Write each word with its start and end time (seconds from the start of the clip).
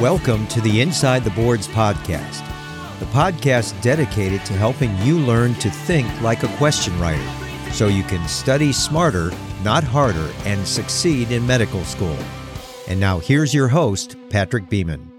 Welcome 0.00 0.46
to 0.48 0.60
the 0.60 0.80
Inside 0.80 1.24
the 1.24 1.30
Boards 1.30 1.66
podcast, 1.66 2.46
the 3.00 3.06
podcast 3.06 3.82
dedicated 3.82 4.44
to 4.46 4.52
helping 4.52 4.96
you 4.98 5.18
learn 5.18 5.54
to 5.54 5.70
think 5.70 6.08
like 6.22 6.44
a 6.44 6.56
question 6.56 6.96
writer 7.00 7.28
so 7.72 7.88
you 7.88 8.04
can 8.04 8.28
study 8.28 8.70
smarter, 8.70 9.32
not 9.64 9.82
harder, 9.82 10.30
and 10.44 10.64
succeed 10.64 11.32
in 11.32 11.44
medical 11.44 11.82
school. 11.82 12.16
And 12.86 13.00
now 13.00 13.18
here's 13.18 13.52
your 13.52 13.66
host, 13.66 14.14
Patrick 14.30 14.70
Beeman. 14.70 15.10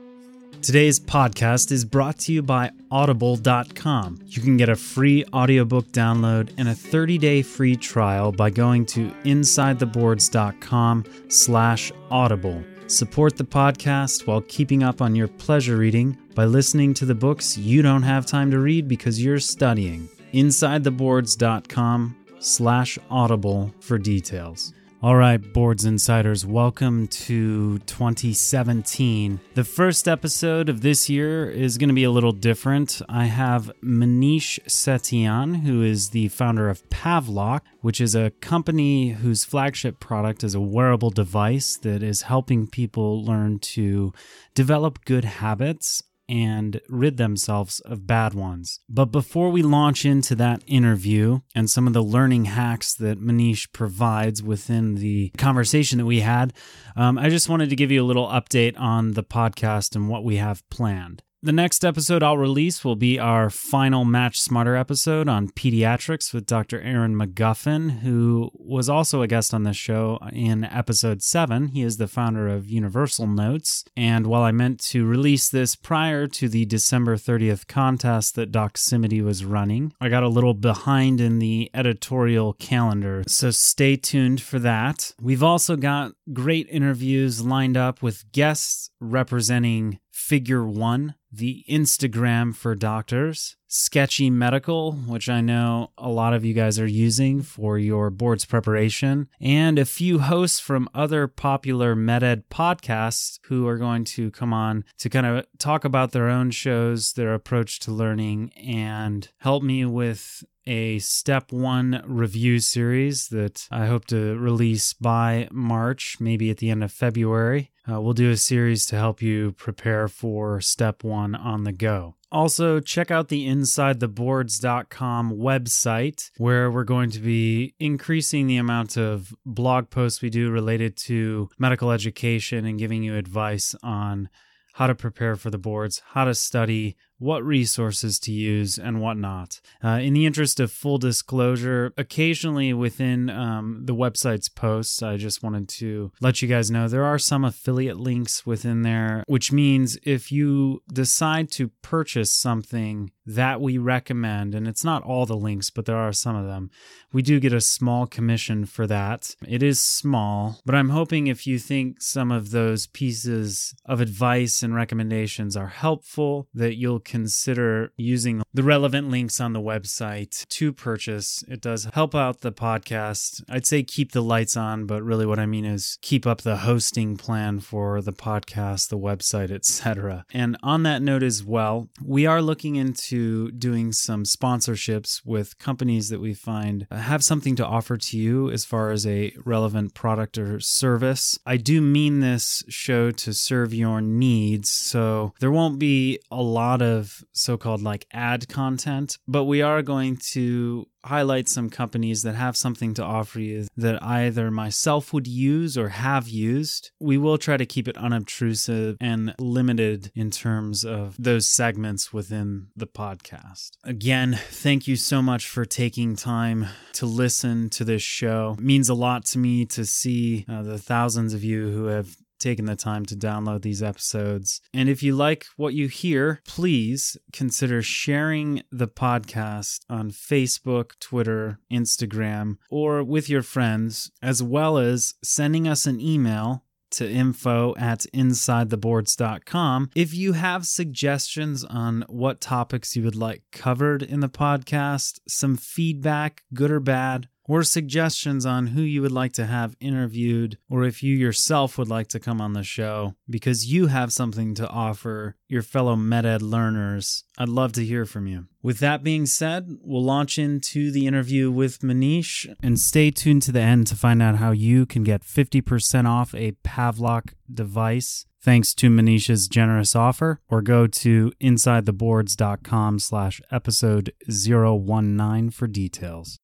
Today's 0.61 0.97
podcast 0.97 1.73
is 1.73 1.83
brought 1.83 2.17
to 2.19 2.31
you 2.31 2.41
by 2.41 2.71
audible.com. 2.89 4.19
You 4.27 4.41
can 4.41 4.55
get 4.55 4.69
a 4.69 4.77
free 4.77 5.25
audiobook 5.33 5.87
download 5.87 6.53
and 6.57 6.69
a 6.69 6.73
30-day 6.73 7.41
free 7.41 7.75
trial 7.75 8.31
by 8.31 8.49
going 8.49 8.85
to 8.85 9.09
insidetheboards.com 9.25 11.03
slash 11.27 11.91
audible. 12.09 12.63
Support 12.89 13.37
the 13.37 13.43
podcast 13.43 14.25
while 14.25 14.41
keeping 14.41 14.81
up 14.81 14.99
on 14.99 15.13
your 15.13 15.27
pleasure 15.27 15.77
reading 15.77 16.17
by 16.33 16.45
listening 16.45 16.95
to 16.95 17.05
the 17.05 17.13
books 17.13 17.55
you 17.55 17.83
don't 17.83 18.01
have 18.01 18.25
time 18.25 18.49
to 18.49 18.57
read 18.57 18.87
because 18.87 19.23
you're 19.23 19.37
studying. 19.37 20.09
InsideTheBoards.com 20.33 22.15
slash 22.39 22.97
audible 23.11 23.71
for 23.79 23.99
details. 23.99 24.73
All 25.01 25.15
right, 25.15 25.37
Boards 25.53 25.85
Insiders, 25.85 26.45
welcome 26.45 27.07
to 27.07 27.79
2017. 27.79 29.39
The 29.53 29.63
first 29.63 30.09
episode 30.09 30.67
of 30.67 30.81
this 30.81 31.09
year 31.09 31.49
is 31.49 31.77
going 31.77 31.87
to 31.87 31.95
be 31.95 32.03
a 32.03 32.11
little 32.11 32.33
different. 32.33 33.01
I 33.07 33.23
have 33.27 33.71
Manish 33.81 34.59
Sethi, 34.67 35.63
who 35.63 35.83
is 35.83 36.09
the 36.09 36.27
founder 36.27 36.67
of 36.67 36.83
Pavlok, 36.89 37.61
which 37.79 38.01
is 38.01 38.13
a 38.13 38.31
company 38.41 39.11
whose 39.11 39.45
flagship 39.45 40.01
product 40.01 40.43
is 40.43 40.53
a 40.53 40.59
wearable 40.59 41.11
device 41.11 41.77
that 41.77 42.03
is 42.03 42.23
helping 42.23 42.67
people 42.67 43.23
learn 43.23 43.59
to 43.59 44.11
develop 44.53 45.05
good 45.05 45.23
habits 45.23 46.03
and 46.29 46.79
rid 46.87 47.17
themselves 47.17 47.79
of 47.81 48.05
bad 48.05 48.33
ones. 48.33 48.79
But 48.87 49.05
before 49.05 49.49
we 49.49 49.63
launch 49.63 50.05
into 50.05 50.35
that 50.35 50.63
interview 50.67 51.39
and 51.55 51.69
some 51.69 51.87
of 51.87 51.93
the 51.93 52.03
learning 52.03 52.45
hacks 52.45 52.93
that 52.95 53.19
Manish 53.19 53.71
provides 53.73 54.43
within 54.43 54.95
the 54.95 55.31
conversation 55.37 55.97
that 55.97 56.05
we 56.05 56.19
had, 56.19 56.53
um, 56.95 57.17
I 57.17 57.29
just 57.29 57.49
wanted 57.49 57.69
to 57.71 57.75
give 57.75 57.91
you 57.91 58.03
a 58.03 58.05
little 58.05 58.27
update 58.27 58.79
on 58.79 59.13
the 59.13 59.23
podcast 59.23 59.95
and 59.95 60.07
what 60.07 60.23
we 60.23 60.37
have 60.37 60.67
planned. 60.69 61.23
The 61.41 61.53
next 61.53 61.85
episode 61.85 62.21
I'll 62.21 62.37
release 62.37 62.83
will 62.83 62.97
be 62.97 63.17
our 63.17 63.49
final 63.49 64.03
Match 64.03 64.41
Smarter 64.41 64.75
episode 64.75 65.29
on 65.29 65.47
pediatrics 65.47 66.33
with 66.33 66.45
Dr. 66.45 66.81
Aaron 66.81 67.15
McGuffin, 67.15 68.01
who 68.01 68.51
was 68.55 68.89
also 68.89 69.21
a 69.21 69.27
guest 69.27 69.53
on 69.53 69.63
this 69.63 69.77
show 69.77 70.19
in 70.33 70.65
episode 70.65 71.21
7. 71.21 71.69
He 71.69 71.81
is 71.81 71.95
the 71.95 72.09
founder 72.09 72.49
of 72.49 72.69
Universal 72.69 73.27
Notes. 73.27 73.85
And 73.95 74.27
while 74.27 74.41
I 74.41 74.51
meant 74.51 74.81
to 74.87 75.05
release 75.05 75.47
this 75.47 75.77
prior 75.77 76.27
to 76.27 76.49
the 76.49 76.65
December 76.65 77.15
30th 77.15 77.67
contest 77.67 78.35
that 78.35 78.51
Doximity 78.51 79.23
was 79.23 79.45
running, 79.45 79.93
I 80.01 80.09
got 80.09 80.23
a 80.23 80.27
little 80.27 80.53
behind 80.53 81.21
in 81.21 81.39
the 81.39 81.71
editorial 81.73 82.51
calendar. 82.51 83.23
So 83.27 83.49
stay 83.49 83.95
tuned 83.95 84.41
for 84.41 84.59
that. 84.59 85.13
We've 85.21 85.43
also 85.43 85.77
got 85.77 86.11
great 86.33 86.67
interviews 86.69 87.41
lined 87.41 87.77
up 87.77 88.01
with 88.01 88.29
guests 88.33 88.89
representing 88.99 89.99
Figure 90.29 90.63
One, 90.63 91.15
the 91.31 91.65
Instagram 91.67 92.53
for 92.53 92.75
doctors, 92.75 93.55
Sketchy 93.67 94.29
Medical, 94.29 94.91
which 94.91 95.27
I 95.27 95.41
know 95.41 95.89
a 95.97 96.07
lot 96.07 96.35
of 96.35 96.45
you 96.45 96.53
guys 96.53 96.79
are 96.79 96.85
using 96.85 97.41
for 97.41 97.79
your 97.79 98.11
boards 98.11 98.45
preparation, 98.45 99.27
and 99.41 99.79
a 99.79 99.85
few 99.85 100.19
hosts 100.19 100.59
from 100.59 100.87
other 100.93 101.25
popular 101.25 101.95
MedEd 101.95 102.43
podcasts 102.51 103.39
who 103.45 103.67
are 103.67 103.79
going 103.79 104.03
to 104.03 104.29
come 104.29 104.53
on 104.53 104.85
to 104.99 105.09
kind 105.09 105.25
of 105.25 105.47
talk 105.57 105.83
about 105.83 106.11
their 106.11 106.29
own 106.29 106.51
shows, 106.51 107.13
their 107.13 107.33
approach 107.33 107.79
to 107.79 107.91
learning, 107.91 108.51
and 108.53 109.29
help 109.39 109.63
me 109.63 109.83
with 109.83 110.43
a 110.67 110.99
step 110.99 111.51
one 111.51 112.03
review 112.05 112.59
series 112.59 113.29
that 113.29 113.67
I 113.71 113.87
hope 113.87 114.05
to 114.05 114.37
release 114.37 114.93
by 114.93 115.47
March, 115.51 116.17
maybe 116.19 116.51
at 116.51 116.57
the 116.57 116.69
end 116.69 116.83
of 116.83 116.91
February. 116.91 117.71
Uh, 117.89 117.99
we'll 117.99 118.13
do 118.13 118.29
a 118.29 118.37
series 118.37 118.85
to 118.85 118.95
help 118.95 119.21
you 119.21 119.53
prepare 119.53 120.07
for 120.07 120.61
step 120.61 121.03
one 121.03 121.33
on 121.33 121.63
the 121.63 121.71
go. 121.71 122.15
Also, 122.31 122.79
check 122.79 123.09
out 123.09 123.29
the 123.29 123.47
InsideTheBoards.com 123.47 125.31
website 125.31 126.29
where 126.37 126.69
we're 126.69 126.83
going 126.83 127.09
to 127.09 127.19
be 127.19 127.73
increasing 127.79 128.45
the 128.45 128.57
amount 128.57 128.97
of 128.97 129.33
blog 129.45 129.89
posts 129.89 130.21
we 130.21 130.29
do 130.29 130.51
related 130.51 130.95
to 130.95 131.49
medical 131.57 131.91
education 131.91 132.65
and 132.65 132.77
giving 132.77 133.01
you 133.01 133.15
advice 133.15 133.73
on 133.81 134.29
how 134.73 134.85
to 134.85 134.93
prepare 134.93 135.35
for 135.35 135.49
the 135.49 135.57
boards, 135.57 136.03
how 136.09 136.25
to 136.25 136.35
study, 136.35 136.95
what 137.19 137.43
resources 137.43 138.19
to 138.19 138.31
use, 138.31 138.77
and 138.77 139.01
whatnot. 139.01 139.61
Uh, 139.83 139.99
in 140.01 140.13
the 140.13 140.25
interest 140.25 140.59
of 140.59 140.71
full 140.71 140.97
disclosure, 140.97 141.93
occasionally 141.97 142.73
within 142.73 143.29
um, 143.29 143.81
the 143.83 143.95
website's 143.95 144.49
posts, 144.49 145.03
I 145.03 145.17
just 145.17 145.43
wanted 145.43 145.69
to 145.69 146.11
let 146.21 146.41
you 146.41 146.47
guys 146.47 146.71
know 146.71 146.87
there 146.87 147.05
are 147.05 147.19
some 147.19 147.45
affiliate 147.45 147.97
links 147.97 148.45
within 148.45 148.81
there, 148.81 149.23
which 149.27 149.51
means 149.51 149.97
if 150.03 150.31
you 150.31 150.81
decide 150.91 151.51
to 151.51 151.69
purchase 151.81 152.31
something 152.31 153.11
that 153.29 153.61
we 153.61 153.77
recommend, 153.77 154.55
and 154.55 154.67
it's 154.67 154.83
not 154.83 155.03
all 155.03 155.25
the 155.25 155.37
links, 155.37 155.69
but 155.69 155.85
there 155.85 155.95
are 155.95 156.11
some 156.11 156.35
of 156.35 156.47
them, 156.47 156.71
we 157.13 157.21
do 157.21 157.39
get 157.39 157.53
a 157.53 157.61
small 157.61 158.07
commission 158.07 158.65
for 158.65 158.87
that. 158.87 159.35
It 159.47 159.61
is 159.61 159.79
small, 159.79 160.59
but 160.65 160.73
I'm 160.73 160.89
hoping 160.89 161.27
if 161.27 161.45
you 161.45 161.59
think 161.59 162.01
some 162.01 162.31
of 162.31 162.49
those 162.49 162.87
pieces 162.87 163.75
of 163.85 164.01
advice 164.01 164.63
and 164.63 164.73
recommendations 164.73 165.55
are 165.55 165.67
helpful, 165.67 166.47
that 166.55 166.75
you'll 166.75 166.99
consider 166.99 167.91
using 167.97 168.41
the 168.51 168.63
relevant 168.63 169.09
links 169.09 169.39
on 169.39 169.53
the 169.53 169.61
website 169.61 170.47
to 170.47 170.73
purchase. 170.73 171.43
It 171.47 171.61
does 171.61 171.87
help 171.93 172.15
out 172.15 172.41
the 172.41 172.51
podcast. 172.51 173.43
I'd 173.47 173.67
say 173.67 173.83
keep 173.83 174.11
the 174.11 174.21
lights 174.21 174.57
on, 174.57 174.87
but 174.87 175.03
really 175.03 175.27
what 175.27 175.39
I 175.39 175.45
mean 175.45 175.65
is 175.65 175.99
keep 176.01 176.25
up 176.25 176.41
the 176.41 176.57
hosting 176.57 177.15
plan 177.15 177.59
for 177.59 178.01
the 178.01 178.13
podcast, 178.13 178.89
the 178.89 178.97
website, 178.97 179.51
etc. 179.51 180.25
And 180.33 180.57
on 180.63 180.81
that 180.83 181.03
note 181.03 181.21
as 181.21 181.43
well, 181.43 181.89
we 182.03 182.25
are 182.25 182.41
looking 182.41 182.75
into 182.75 183.18
doing 183.51 183.91
some 183.91 184.23
sponsorships 184.23 185.21
with 185.25 185.57
companies 185.57 186.09
that 186.09 186.21
we 186.21 186.33
find 186.33 186.85
uh, 186.91 186.97
have 186.97 187.23
something 187.23 187.55
to 187.55 187.65
offer 187.65 187.97
to 187.97 188.17
you 188.17 188.49
as 188.51 188.65
far 188.65 188.91
as 188.91 189.07
a 189.07 189.33
relevant 189.45 189.93
product 189.93 190.37
or 190.37 190.59
service. 190.59 191.39
I 191.45 191.57
do 191.57 191.81
mean 191.81 192.19
this 192.19 192.63
show 192.69 193.11
to 193.11 193.33
serve 193.33 193.73
your 193.73 194.01
needs, 194.01 194.69
so 194.69 195.33
there 195.39 195.51
won't 195.51 195.79
be 195.79 196.19
a 196.29 196.41
lot 196.41 196.81
of 196.81 196.99
of 196.99 197.23
so 197.31 197.57
called 197.57 197.81
like 197.81 198.05
ad 198.11 198.47
content, 198.47 199.17
but 199.27 199.45
we 199.45 199.61
are 199.61 199.81
going 199.81 200.17
to 200.33 200.85
highlight 201.05 201.47
some 201.47 201.69
companies 201.69 202.23
that 202.23 202.35
have 202.35 202.57
something 202.57 202.93
to 202.95 203.03
offer 203.03 203.39
you 203.39 203.67
that 203.77 204.01
either 204.03 204.51
myself 204.51 205.13
would 205.13 205.27
use 205.27 205.77
or 205.77 205.89
have 205.89 206.27
used. 206.27 206.91
We 206.99 207.17
will 207.17 207.37
try 207.37 207.57
to 207.57 207.65
keep 207.65 207.87
it 207.87 207.97
unobtrusive 207.97 208.97
and 208.99 209.33
limited 209.39 210.11
in 210.15 210.31
terms 210.31 210.83
of 210.83 211.15
those 211.17 211.47
segments 211.47 212.11
within 212.11 212.67
the 212.75 212.87
podcast. 212.87 213.71
Again, 213.83 214.39
thank 214.49 214.87
you 214.87 214.95
so 214.95 215.21
much 215.21 215.47
for 215.47 215.65
taking 215.65 216.15
time 216.15 216.67
to 216.93 217.05
listen 217.05 217.69
to 217.71 217.83
this 217.83 218.01
show. 218.01 218.55
It 218.57 218.63
means 218.63 218.89
a 218.89 218.93
lot 218.93 219.25
to 219.25 219.39
me 219.39 219.65
to 219.67 219.85
see 219.85 220.45
uh, 220.49 220.63
the 220.63 220.77
thousands 220.77 221.33
of 221.33 221.43
you 221.43 221.69
who 221.69 221.85
have 221.85 222.15
taken 222.39 222.65
the 222.65 222.75
time 222.75 223.05
to 223.07 223.15
download 223.15 223.61
these 223.61 223.83
episodes. 223.83 224.61
And 224.73 224.89
if 224.89 225.03
you 225.03 225.15
like 225.15 225.45
what 225.57 225.73
you 225.73 225.87
hear, 225.87 226.41
please 226.47 227.17
consider 227.31 227.81
sharing 227.81 228.63
the 228.71 228.87
podcast 228.87 229.81
on 229.89 230.11
Facebook, 230.11 230.91
Twitter, 230.99 231.59
Instagram, 231.71 232.57
or 232.69 233.03
with 233.03 233.29
your 233.29 233.43
friends, 233.43 234.11
as 234.21 234.41
well 234.41 234.77
as 234.77 235.13
sending 235.23 235.67
us 235.67 235.85
an 235.85 235.99
email 235.99 236.63
to 236.91 237.09
info 237.09 237.75
at 237.77 238.05
insidetheboards.com 238.13 239.89
if 239.95 240.13
you 240.13 240.33
have 240.33 240.65
suggestions 240.65 241.63
on 241.63 242.03
what 242.07 242.41
topics 242.41 242.95
you 242.95 243.03
would 243.03 243.15
like 243.15 243.43
covered 243.51 244.01
in 244.01 244.19
the 244.19 244.29
podcast, 244.29 245.19
some 245.27 245.55
feedback, 245.55 246.43
good 246.53 246.71
or 246.71 246.79
bad, 246.79 247.27
or 247.49 247.63
suggestions 247.63 248.45
on 248.45 248.67
who 248.67 248.81
you 248.81 249.01
would 249.01 249.11
like 249.11 249.33
to 249.33 249.47
have 249.47 249.75
interviewed, 249.79 250.59
or 250.69 250.83
if 250.83 251.01
you 251.01 251.15
yourself 251.15 251.79
would 251.79 251.87
like 251.87 252.07
to 252.07 252.19
come 252.19 252.39
on 252.39 252.53
the 252.53 252.63
show 252.63 253.15
because 253.27 253.65
you 253.65 253.87
have 253.87 254.13
something 254.13 254.53
to 254.53 254.69
offer 254.69 255.35
your 255.47 255.63
fellow 255.63 255.95
MedEd 255.95 256.43
learners, 256.43 257.23
I'd 257.39 257.49
love 257.49 257.73
to 257.73 257.83
hear 257.83 258.05
from 258.05 258.27
you. 258.27 258.45
With 258.61 258.77
that 258.79 259.03
being 259.03 259.25
said, 259.25 259.67
we'll 259.81 260.03
launch 260.03 260.37
into 260.37 260.91
the 260.91 261.07
interview 261.07 261.49
with 261.49 261.79
Manish 261.79 262.53
and 262.61 262.79
stay 262.79 263.09
tuned 263.09 263.41
to 263.43 263.51
the 263.51 263.61
end 263.61 263.87
to 263.87 263.95
find 263.95 264.21
out 264.21 264.35
how 264.35 264.51
you 264.51 264.85
can 264.85 265.03
get 265.03 265.23
50% 265.23 266.07
off 266.07 266.35
a 266.35 266.51
Pavlok 266.63 267.33
device 267.51 268.27
thanks 268.41 268.73
to 268.75 268.89
Manish's 268.89 269.47
generous 269.47 269.95
offer, 269.95 270.39
or 270.47 270.61
go 270.61 270.87
to 270.87 271.31
insidetheboards.com 271.41 272.99
slash 272.99 273.41
episode 273.51 274.13
019 274.27 275.49
for 275.49 275.67
details. 275.67 276.39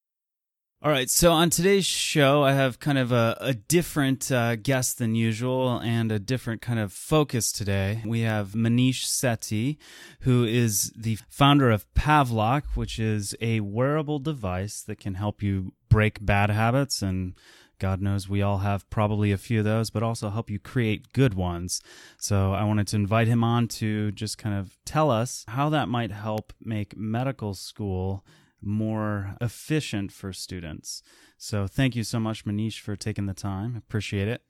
All 0.85 0.91
right, 0.91 1.09
so 1.09 1.31
on 1.31 1.49
today's 1.49 1.83
show, 1.83 2.43
I 2.43 2.53
have 2.53 2.79
kind 2.79 2.99
of 2.99 3.11
a, 3.11 3.35
a 3.41 3.55
different 3.55 4.31
uh, 4.31 4.55
guest 4.55 4.99
than 4.99 5.15
usual 5.15 5.79
and 5.79 6.11
a 6.11 6.19
different 6.19 6.61
kind 6.61 6.77
of 6.77 6.93
focus 6.93 7.51
today. 7.51 8.03
We 8.05 8.19
have 8.19 8.49
Manish 8.49 9.05
Sethi, 9.05 9.77
who 10.19 10.43
is 10.43 10.93
the 10.95 11.17
founder 11.27 11.71
of 11.71 11.91
Pavlok, 11.95 12.65
which 12.75 12.99
is 12.99 13.35
a 13.41 13.61
wearable 13.61 14.19
device 14.19 14.83
that 14.83 14.99
can 14.99 15.15
help 15.15 15.41
you 15.41 15.73
break 15.89 16.23
bad 16.23 16.51
habits 16.51 17.01
and 17.01 17.33
God 17.79 17.99
knows 17.99 18.29
we 18.29 18.43
all 18.43 18.59
have 18.59 18.87
probably 18.91 19.31
a 19.31 19.39
few 19.39 19.59
of 19.59 19.65
those, 19.65 19.89
but 19.89 20.03
also 20.03 20.29
help 20.29 20.51
you 20.51 20.59
create 20.59 21.11
good 21.13 21.33
ones. 21.33 21.81
So 22.19 22.53
I 22.53 22.63
wanted 22.63 22.85
to 22.89 22.97
invite 22.97 23.27
him 23.27 23.43
on 23.43 23.67
to 23.69 24.11
just 24.11 24.37
kind 24.37 24.55
of 24.55 24.77
tell 24.85 25.09
us 25.09 25.45
how 25.47 25.69
that 25.69 25.89
might 25.89 26.11
help 26.11 26.53
make 26.61 26.95
medical 26.95 27.55
school 27.55 28.23
more 28.65 29.35
efficient 29.39 30.11
for 30.11 30.33
students. 30.33 31.01
So 31.37 31.67
thank 31.67 31.95
you 31.95 32.03
so 32.03 32.19
much, 32.19 32.45
Manish, 32.45 32.79
for 32.79 32.95
taking 32.95 33.25
the 33.25 33.33
time. 33.33 33.75
Appreciate 33.75 34.27
it. 34.27 34.41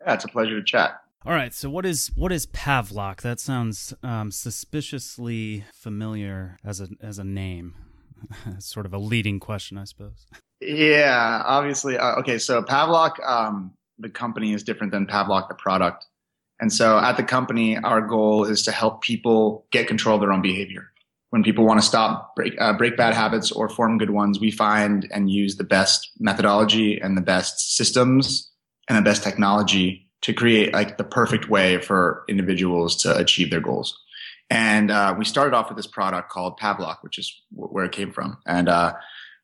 Yeah, 0.00 0.14
it's 0.14 0.24
a 0.24 0.28
pleasure 0.28 0.58
to 0.58 0.64
chat. 0.64 1.00
All 1.24 1.32
right. 1.32 1.54
So 1.54 1.70
what 1.70 1.86
is 1.86 2.10
what 2.16 2.32
is 2.32 2.46
Pavlok? 2.46 3.20
That 3.20 3.38
sounds 3.38 3.94
um, 4.02 4.32
suspiciously 4.32 5.64
familiar 5.72 6.56
as 6.64 6.80
a 6.80 6.88
as 7.00 7.18
a 7.18 7.24
name. 7.24 7.74
sort 8.58 8.86
of 8.86 8.94
a 8.94 8.98
leading 8.98 9.40
question, 9.40 9.78
I 9.78 9.84
suppose. 9.84 10.26
Yeah, 10.60 11.42
obviously. 11.44 11.98
Uh, 11.98 12.16
okay, 12.16 12.38
so 12.38 12.62
Pavlok, 12.62 13.24
um, 13.28 13.72
the 13.98 14.08
company 14.08 14.52
is 14.52 14.62
different 14.62 14.92
than 14.92 15.06
Pavlok, 15.06 15.48
the 15.48 15.54
product. 15.54 16.06
And 16.60 16.72
so 16.72 16.98
at 16.98 17.16
the 17.16 17.24
company, 17.24 17.76
our 17.78 18.00
goal 18.00 18.44
is 18.44 18.62
to 18.62 18.72
help 18.72 19.02
people 19.02 19.66
get 19.72 19.88
control 19.88 20.14
of 20.14 20.20
their 20.20 20.32
own 20.32 20.42
behavior 20.42 20.91
when 21.32 21.42
people 21.42 21.64
want 21.64 21.80
to 21.80 21.86
stop 21.86 22.36
break 22.36 22.54
uh, 22.60 22.74
break 22.74 22.94
bad 22.94 23.14
habits 23.14 23.50
or 23.50 23.66
form 23.66 23.96
good 23.96 24.10
ones, 24.10 24.38
we 24.38 24.50
find 24.50 25.08
and 25.10 25.30
use 25.30 25.56
the 25.56 25.64
best 25.64 26.10
methodology 26.20 27.00
and 27.00 27.16
the 27.16 27.22
best 27.22 27.74
systems 27.74 28.50
and 28.86 28.98
the 28.98 29.02
best 29.02 29.22
technology 29.22 30.06
to 30.20 30.34
create 30.34 30.74
like 30.74 30.98
the 30.98 31.04
perfect 31.04 31.48
way 31.48 31.80
for 31.80 32.22
individuals 32.28 32.96
to 32.96 33.16
achieve 33.16 33.50
their 33.50 33.62
goals. 33.62 33.98
And 34.50 34.90
uh, 34.90 35.14
we 35.18 35.24
started 35.24 35.56
off 35.56 35.70
with 35.70 35.78
this 35.78 35.86
product 35.86 36.28
called 36.28 36.60
Pavlok, 36.60 36.98
which 37.00 37.18
is 37.18 37.34
w- 37.54 37.72
where 37.72 37.86
it 37.86 37.92
came 37.92 38.12
from. 38.12 38.36
And 38.46 38.68
uh, 38.68 38.92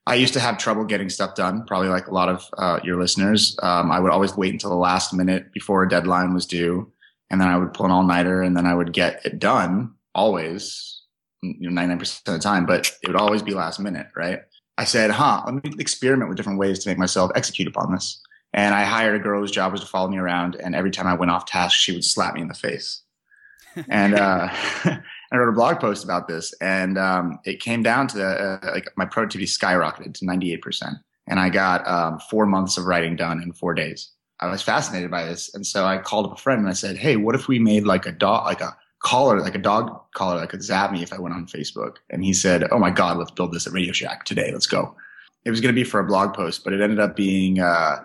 I 0.06 0.16
used 0.16 0.34
to 0.34 0.40
have 0.40 0.58
trouble 0.58 0.84
getting 0.84 1.08
stuff 1.08 1.36
done, 1.36 1.64
probably 1.64 1.88
like 1.88 2.08
a 2.08 2.14
lot 2.14 2.28
of 2.28 2.44
uh, 2.58 2.80
your 2.84 3.00
listeners. 3.00 3.56
Um, 3.62 3.90
I 3.90 3.98
would 3.98 4.12
always 4.12 4.36
wait 4.36 4.52
until 4.52 4.68
the 4.68 4.76
last 4.76 5.14
minute 5.14 5.54
before 5.54 5.82
a 5.82 5.88
deadline 5.88 6.34
was 6.34 6.44
due, 6.44 6.92
and 7.30 7.40
then 7.40 7.48
I 7.48 7.56
would 7.56 7.72
pull 7.72 7.86
an 7.86 7.92
all 7.92 8.06
nighter, 8.06 8.42
and 8.42 8.54
then 8.54 8.66
I 8.66 8.74
would 8.74 8.92
get 8.92 9.24
it 9.24 9.38
done 9.38 9.94
always 10.14 10.97
you 11.42 11.70
know, 11.70 11.82
99% 11.82 12.28
of 12.28 12.34
the 12.34 12.38
time, 12.38 12.66
but 12.66 12.92
it 13.02 13.08
would 13.08 13.16
always 13.16 13.42
be 13.42 13.54
last 13.54 13.78
minute, 13.80 14.08
right? 14.16 14.40
I 14.76 14.84
said, 14.84 15.10
huh, 15.10 15.42
let 15.44 15.54
me 15.54 15.72
experiment 15.78 16.28
with 16.28 16.36
different 16.36 16.58
ways 16.58 16.78
to 16.80 16.88
make 16.88 16.98
myself 16.98 17.32
execute 17.34 17.68
upon 17.68 17.92
this. 17.92 18.20
And 18.52 18.74
I 18.74 18.84
hired 18.84 19.16
a 19.16 19.22
girl 19.22 19.40
whose 19.40 19.50
job 19.50 19.72
was 19.72 19.80
to 19.82 19.86
follow 19.86 20.08
me 20.08 20.18
around. 20.18 20.54
And 20.56 20.74
every 20.74 20.90
time 20.90 21.06
I 21.06 21.14
went 21.14 21.30
off 21.30 21.46
task, 21.46 21.76
she 21.76 21.92
would 21.92 22.04
slap 22.04 22.34
me 22.34 22.40
in 22.40 22.48
the 22.48 22.54
face. 22.54 23.02
and 23.88 24.14
uh, 24.14 24.48
I 24.52 25.36
wrote 25.36 25.48
a 25.48 25.52
blog 25.52 25.80
post 25.80 26.04
about 26.04 26.28
this. 26.28 26.54
And 26.60 26.96
um, 26.96 27.40
it 27.44 27.60
came 27.60 27.82
down 27.82 28.06
to 28.08 28.24
uh, 28.24 28.70
like 28.72 28.88
my 28.96 29.04
productivity 29.04 29.46
skyrocketed 29.46 30.14
to 30.14 30.24
98%. 30.24 30.98
And 31.26 31.38
I 31.38 31.50
got 31.50 31.86
um, 31.86 32.18
four 32.30 32.46
months 32.46 32.78
of 32.78 32.86
writing 32.86 33.16
done 33.16 33.42
in 33.42 33.52
four 33.52 33.74
days. 33.74 34.10
I 34.40 34.46
was 34.46 34.62
fascinated 34.62 35.10
by 35.10 35.24
this. 35.24 35.54
And 35.54 35.66
so 35.66 35.84
I 35.84 35.98
called 35.98 36.26
up 36.26 36.38
a 36.38 36.40
friend 36.40 36.60
and 36.60 36.68
I 36.68 36.72
said, 36.72 36.96
hey, 36.96 37.16
what 37.16 37.34
if 37.34 37.48
we 37.48 37.58
made 37.58 37.84
like 37.84 38.06
a 38.06 38.12
dog, 38.12 38.44
like 38.46 38.60
a 38.60 38.76
collar, 39.00 39.40
like 39.40 39.54
a 39.54 39.58
dog 39.58 40.00
collar 40.14 40.40
that 40.40 40.48
could 40.48 40.62
zap 40.62 40.92
me 40.92 41.02
if 41.02 41.12
I 41.12 41.18
went 41.18 41.34
on 41.34 41.46
Facebook. 41.46 41.96
And 42.10 42.24
he 42.24 42.32
said, 42.32 42.64
Oh 42.70 42.78
my 42.78 42.90
God, 42.90 43.16
let's 43.16 43.30
build 43.30 43.52
this 43.52 43.66
at 43.66 43.72
Radio 43.72 43.92
Shack 43.92 44.24
today. 44.24 44.50
Let's 44.52 44.66
go. 44.66 44.94
It 45.44 45.50
was 45.50 45.60
going 45.60 45.74
to 45.74 45.78
be 45.78 45.84
for 45.84 46.00
a 46.00 46.04
blog 46.04 46.34
post, 46.34 46.64
but 46.64 46.72
it 46.72 46.80
ended 46.80 47.00
up 47.00 47.16
being, 47.16 47.60
uh, 47.60 48.04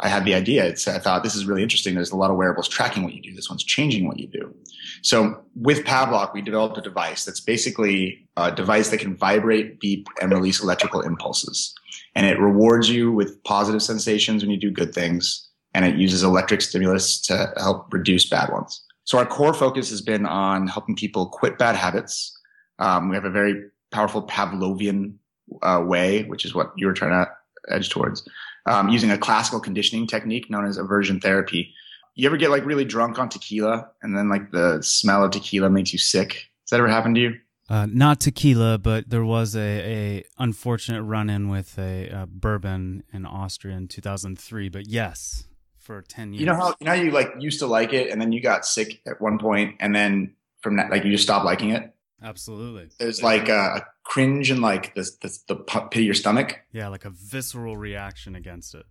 I 0.00 0.08
had 0.08 0.24
the 0.24 0.34
idea. 0.34 0.64
It's, 0.64 0.86
I 0.86 0.98
thought 0.98 1.22
this 1.22 1.34
is 1.34 1.46
really 1.46 1.62
interesting. 1.62 1.94
There's 1.94 2.10
a 2.10 2.16
lot 2.16 2.30
of 2.30 2.36
wearables 2.36 2.68
tracking 2.68 3.04
what 3.04 3.14
you 3.14 3.22
do. 3.22 3.34
This 3.34 3.48
one's 3.48 3.64
changing 3.64 4.06
what 4.06 4.18
you 4.18 4.26
do. 4.26 4.54
So 5.02 5.40
with 5.56 5.84
Pavlok, 5.84 6.34
we 6.34 6.42
developed 6.42 6.76
a 6.76 6.82
device 6.82 7.24
that's 7.24 7.40
basically 7.40 8.26
a 8.36 8.52
device 8.52 8.90
that 8.90 8.98
can 8.98 9.16
vibrate, 9.16 9.80
beep, 9.80 10.08
and 10.20 10.30
release 10.32 10.62
electrical 10.62 11.00
impulses. 11.00 11.74
And 12.14 12.26
it 12.26 12.38
rewards 12.38 12.90
you 12.90 13.12
with 13.12 13.42
positive 13.44 13.82
sensations 13.82 14.42
when 14.42 14.50
you 14.50 14.58
do 14.58 14.70
good 14.70 14.94
things. 14.94 15.48
And 15.72 15.84
it 15.84 15.96
uses 15.96 16.22
electric 16.22 16.60
stimulus 16.60 17.20
to 17.22 17.52
help 17.56 17.92
reduce 17.92 18.28
bad 18.28 18.52
ones. 18.52 18.83
So 19.04 19.18
our 19.18 19.26
core 19.26 19.54
focus 19.54 19.90
has 19.90 20.00
been 20.00 20.26
on 20.26 20.66
helping 20.66 20.96
people 20.96 21.26
quit 21.26 21.58
bad 21.58 21.76
habits. 21.76 22.36
Um, 22.78 23.08
we 23.08 23.14
have 23.14 23.24
a 23.24 23.30
very 23.30 23.64
powerful 23.90 24.26
Pavlovian 24.26 25.14
uh, 25.62 25.82
way, 25.84 26.24
which 26.24 26.44
is 26.44 26.54
what 26.54 26.72
you 26.76 26.86
were 26.86 26.94
trying 26.94 27.10
to 27.10 27.30
edge 27.68 27.90
towards, 27.90 28.26
um, 28.66 28.88
using 28.88 29.10
a 29.10 29.18
classical 29.18 29.60
conditioning 29.60 30.06
technique 30.06 30.50
known 30.50 30.66
as 30.66 30.76
aversion 30.76 31.20
therapy. 31.20 31.72
You 32.14 32.26
ever 32.26 32.36
get 32.36 32.50
like 32.50 32.64
really 32.64 32.84
drunk 32.84 33.18
on 33.18 33.28
tequila 33.28 33.88
and 34.02 34.16
then 34.16 34.28
like 34.28 34.52
the 34.52 34.80
smell 34.82 35.24
of 35.24 35.32
tequila 35.32 35.68
makes 35.70 35.92
you 35.92 35.98
sick? 35.98 36.32
Has 36.62 36.70
that 36.70 36.78
ever 36.78 36.88
happened 36.88 37.16
to 37.16 37.20
you? 37.20 37.34
Uh, 37.68 37.86
not 37.90 38.20
tequila, 38.20 38.78
but 38.78 39.08
there 39.08 39.24
was 39.24 39.56
a, 39.56 39.60
a 39.60 40.24
unfortunate 40.38 41.02
run 41.02 41.30
in 41.30 41.48
with 41.48 41.78
a, 41.78 42.08
a 42.08 42.26
bourbon 42.26 43.02
in 43.12 43.24
Austria 43.24 43.76
in 43.76 43.88
2003. 43.88 44.68
But 44.68 44.86
yes, 44.86 45.44
for 45.84 46.02
10 46.02 46.32
years. 46.32 46.40
You 46.40 46.46
know 46.46 46.54
how 46.54 46.74
you 46.80 46.86
know 46.86 46.96
how 46.96 47.02
you 47.02 47.10
like 47.10 47.30
used 47.38 47.60
to 47.60 47.66
like 47.66 47.92
it 47.92 48.10
and 48.10 48.20
then 48.20 48.32
you 48.32 48.40
got 48.40 48.64
sick 48.64 49.00
at 49.06 49.20
one 49.20 49.38
point 49.38 49.76
and 49.80 49.94
then 49.94 50.34
from 50.60 50.76
that 50.78 50.90
like 50.90 51.04
you 51.04 51.12
just 51.12 51.24
stopped 51.24 51.44
liking 51.44 51.70
it? 51.70 51.94
Absolutely. 52.22 52.88
There's 52.98 53.22
like 53.22 53.48
a, 53.48 53.86
cringe 54.04 54.50
and 54.50 54.60
like 54.60 54.94
this, 54.94 55.16
this 55.16 55.38
the 55.48 55.56
pit 55.56 55.82
of 55.94 56.02
your 56.02 56.14
stomach. 56.14 56.60
Yeah, 56.72 56.88
like 56.88 57.06
a 57.06 57.10
visceral 57.10 57.76
reaction 57.76 58.36
against 58.36 58.74
it. 58.74 58.84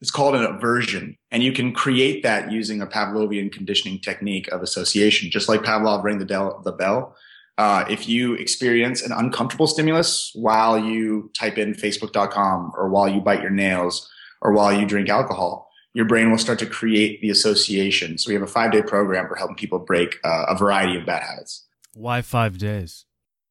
It's 0.00 0.10
called 0.10 0.34
an 0.34 0.44
aversion. 0.44 1.16
And 1.30 1.42
you 1.42 1.52
can 1.52 1.72
create 1.72 2.22
that 2.24 2.50
using 2.52 2.80
a 2.80 2.86
Pavlovian 2.86 3.52
conditioning 3.52 4.00
technique 4.00 4.48
of 4.48 4.62
association, 4.62 5.30
just 5.30 5.48
like 5.48 5.62
Pavlov 5.62 6.02
rang 6.02 6.18
the, 6.18 6.24
del- 6.24 6.60
the 6.62 6.72
bell. 6.72 7.16
Uh, 7.56 7.84
if 7.88 8.08
you 8.08 8.34
experience 8.34 9.02
an 9.02 9.12
uncomfortable 9.12 9.66
stimulus 9.66 10.30
while 10.34 10.78
you 10.78 11.30
type 11.36 11.58
in 11.58 11.74
facebook.com 11.74 12.72
or 12.76 12.88
while 12.88 13.08
you 13.08 13.20
bite 13.20 13.42
your 13.42 13.50
nails 13.50 14.08
or 14.40 14.52
while 14.52 14.72
you 14.72 14.86
drink 14.86 15.08
alcohol, 15.08 15.67
your 15.98 16.06
brain 16.06 16.30
will 16.30 16.38
start 16.38 16.60
to 16.60 16.66
create 16.66 17.20
the 17.20 17.28
association. 17.28 18.18
So 18.18 18.28
we 18.28 18.34
have 18.34 18.44
a 18.44 18.46
five 18.46 18.70
day 18.70 18.82
program 18.82 19.26
for 19.26 19.34
helping 19.34 19.56
people 19.56 19.80
break 19.80 20.20
uh, 20.22 20.44
a 20.48 20.56
variety 20.56 20.96
of 20.96 21.04
bad 21.04 21.24
habits. 21.24 21.66
Why 21.92 22.22
five 22.22 22.56
days? 22.56 23.04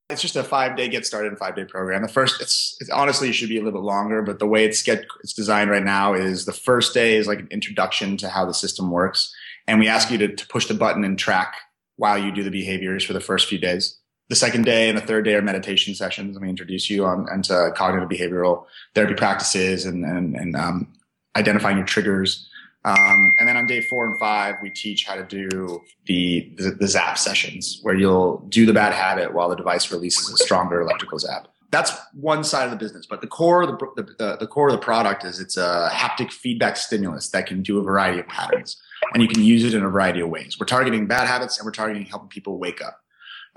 It's 0.09 0.21
just 0.21 0.37
a 0.37 0.45
five 0.45 0.77
day 0.77 0.87
get 0.87 1.05
started 1.05 1.33
in 1.33 1.35
five 1.35 1.57
day 1.57 1.65
program. 1.65 2.03
The 2.03 2.07
first, 2.07 2.41
it's, 2.41 2.77
it's, 2.79 2.89
honestly, 2.89 3.27
it 3.27 3.33
should 3.33 3.49
be 3.49 3.57
a 3.57 3.61
little 3.61 3.81
bit 3.81 3.85
longer, 3.85 4.21
but 4.21 4.39
the 4.39 4.47
way 4.47 4.63
it's 4.63 4.81
get, 4.81 5.05
it's 5.21 5.33
designed 5.33 5.69
right 5.69 5.83
now 5.83 6.13
is 6.13 6.45
the 6.45 6.53
first 6.53 6.93
day 6.93 7.17
is 7.17 7.27
like 7.27 7.41
an 7.41 7.49
introduction 7.51 8.15
to 8.15 8.29
how 8.29 8.45
the 8.45 8.53
system 8.53 8.91
works. 8.91 9.35
And 9.67 9.77
we 9.77 9.89
ask 9.89 10.09
you 10.09 10.17
to, 10.19 10.33
to 10.33 10.47
push 10.47 10.67
the 10.67 10.73
button 10.73 11.03
and 11.03 11.19
track 11.19 11.53
while 11.97 12.17
you 12.17 12.31
do 12.31 12.43
the 12.43 12.49
behaviors 12.49 13.03
for 13.03 13.11
the 13.11 13.19
first 13.19 13.49
few 13.49 13.57
days. 13.57 13.99
the 14.29 14.35
second 14.37 14.63
day 14.63 14.87
and 14.87 14.97
the 14.97 15.01
third 15.01 15.25
day 15.25 15.35
are 15.35 15.41
meditation 15.41 15.93
sessions. 15.95 16.37
and 16.37 16.43
we 16.43 16.49
introduce 16.49 16.89
you 16.89 17.03
on 17.03 17.27
into 17.33 17.73
cognitive 17.75 18.07
behavioral 18.07 18.63
therapy 18.95 19.15
practices 19.15 19.85
and 19.85 20.05
and, 20.05 20.35
and 20.35 20.55
um, 20.55 20.93
identifying 21.37 21.77
your 21.77 21.85
triggers. 21.85 22.49
Um, 22.85 23.35
and 23.39 23.47
then 23.47 23.57
on 23.57 23.65
day 23.65 23.81
four 23.81 24.05
and 24.07 24.17
five, 24.17 24.55
we 24.61 24.69
teach 24.69 25.05
how 25.05 25.15
to 25.15 25.23
do 25.23 25.81
the, 26.05 26.53
the, 26.57 26.71
the 26.71 26.87
zap 26.87 27.17
sessions 27.17 27.79
where 27.83 27.95
you'll 27.95 28.37
do 28.49 28.65
the 28.65 28.73
bad 28.73 28.93
habit 28.93 29.33
while 29.33 29.49
the 29.49 29.55
device 29.55 29.91
releases 29.91 30.29
a 30.33 30.37
stronger 30.37 30.79
electrical 30.81 31.19
zap. 31.19 31.47
That's 31.69 31.91
one 32.13 32.45
side 32.45 32.63
of 32.63 32.71
the 32.71 32.77
business, 32.77 33.05
but 33.05 33.19
the 33.19 33.27
core 33.27 33.61
of 33.63 33.77
the, 33.77 34.03
the, 34.17 34.37
the 34.39 34.47
core 34.47 34.69
of 34.69 34.71
the 34.71 34.79
product 34.79 35.25
is 35.25 35.41
it's 35.41 35.57
a 35.57 35.89
haptic 35.91 36.31
feedback 36.31 36.77
stimulus 36.77 37.29
that 37.31 37.45
can 37.45 37.61
do 37.61 37.77
a 37.77 37.83
variety 37.83 38.19
of 38.19 38.27
patterns, 38.27 38.81
and 39.13 39.21
you 39.21 39.27
can 39.27 39.43
use 39.43 39.65
it 39.65 39.73
in 39.73 39.83
a 39.83 39.89
variety 39.89 40.21
of 40.21 40.29
ways. 40.29 40.55
We're 40.57 40.65
targeting 40.65 41.07
bad 41.07 41.27
habits, 41.27 41.59
and 41.59 41.65
we're 41.65 41.73
targeting 41.73 42.05
helping 42.05 42.29
people 42.29 42.57
wake 42.57 42.81
up. 42.81 43.01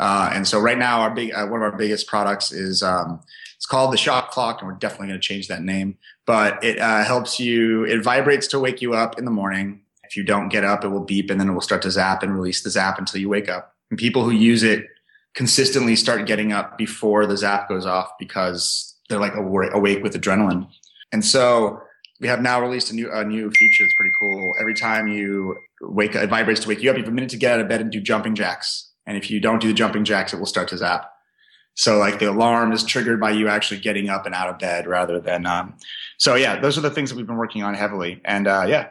Uh, 0.01 0.31
and 0.33 0.49
so 0.49 0.59
right 0.59 0.79
now, 0.79 1.03
our 1.03 1.11
big 1.11 1.33
uh, 1.35 1.47
one 1.47 1.63
of 1.63 1.73
our 1.73 1.77
biggest 1.77 2.07
products 2.07 2.53
is 2.53 2.83
um, 2.83 3.21
it's 3.55 3.67
called 3.67 3.93
the 3.93 3.99
Shock 3.99 4.31
Clock, 4.31 4.63
and 4.63 4.69
we're 4.69 4.79
definitely 4.79 5.09
going 5.09 5.21
to 5.21 5.27
change 5.27 5.47
that 5.49 5.63
name. 5.63 5.99
But 6.25 6.65
it 6.65 6.79
uh, 6.79 7.05
helps 7.05 7.39
you. 7.39 7.85
It 7.85 8.03
vibrates 8.03 8.47
to 8.49 8.59
wake 8.59 8.81
you 8.81 8.95
up 8.95 9.19
in 9.19 9.27
the 9.27 9.31
morning. 9.31 9.83
If 10.05 10.17
you 10.17 10.25
don't 10.25 10.49
get 10.49 10.65
up, 10.65 10.85
it 10.85 10.89
will 10.89 11.05
beep, 11.05 11.31
and 11.31 11.39
then 11.39 11.51
it 11.51 11.53
will 11.53 11.61
start 11.61 11.83
to 11.83 11.91
zap 11.91 12.23
and 12.23 12.35
release 12.35 12.63
the 12.63 12.71
zap 12.71 12.99
until 12.99 13.21
you 13.21 13.29
wake 13.29 13.51
up. 13.51 13.77
And 13.91 13.99
people 13.99 14.25
who 14.25 14.31
use 14.31 14.63
it 14.63 14.87
consistently 15.35 15.95
start 15.97 16.27
getting 16.27 16.51
up 16.51 16.79
before 16.79 17.27
the 17.27 17.37
zap 17.37 17.69
goes 17.69 17.85
off 17.85 18.11
because 18.19 18.97
they're 19.11 19.21
like 19.21 19.35
awake 19.35 20.03
with 20.03 20.15
adrenaline. 20.15 20.67
And 21.13 21.23
so 21.23 21.83
we 22.21 22.29
have 22.29 22.41
now 22.41 22.61
released 22.61 22.91
a 22.91 22.95
new 22.95 23.13
a 23.13 23.25
new 23.25 23.51
feature 23.51 23.85
that's 23.85 23.95
pretty 23.95 24.13
cool. 24.19 24.55
Every 24.59 24.75
time 24.75 25.09
you 25.09 25.59
wake 25.83 26.15
it 26.15 26.31
vibrates 26.31 26.61
to 26.61 26.69
wake 26.69 26.83
you 26.83 26.91
up. 26.91 26.97
You 26.97 27.03
have 27.03 27.13
a 27.13 27.15
minute 27.15 27.31
to 27.31 27.37
get 27.37 27.53
out 27.53 27.61
of 27.61 27.69
bed 27.69 27.81
and 27.81 27.91
do 27.91 28.01
jumping 28.01 28.35
jacks. 28.35 28.90
And 29.11 29.19
if 29.19 29.29
you 29.29 29.41
don't 29.41 29.61
do 29.61 29.67
the 29.67 29.75
jumping 29.75 30.05
jacks, 30.05 30.33
it 30.33 30.39
will 30.39 30.47
start 30.47 30.69
to 30.69 30.79
zap. 30.79 31.11
So 31.75 31.99
like 31.99 32.21
the 32.21 32.31
alarm 32.31 32.71
is 32.71 32.85
triggered 32.85 33.19
by 33.19 33.33
you 33.33 33.49
actually 33.49 33.81
getting 33.81 34.09
up 34.09 34.25
and 34.25 34.37
out 34.37 34.49
of 34.49 34.61
bed 34.61 34.87
rather 34.87 35.19
than, 35.19 35.47
um, 35.47 35.75
so 36.17 36.37
yeah, 36.37 36.61
those 36.61 36.79
are 36.79 36.81
the 36.81 36.93
things 36.93 37.11
that 37.11 37.17
we've 37.17 37.27
been 37.27 37.37
working 37.37 37.65
on 37.65 37.75
heavily. 37.75 38.21
And, 38.25 38.47
uh, 38.47 38.67
yeah, 38.69 38.91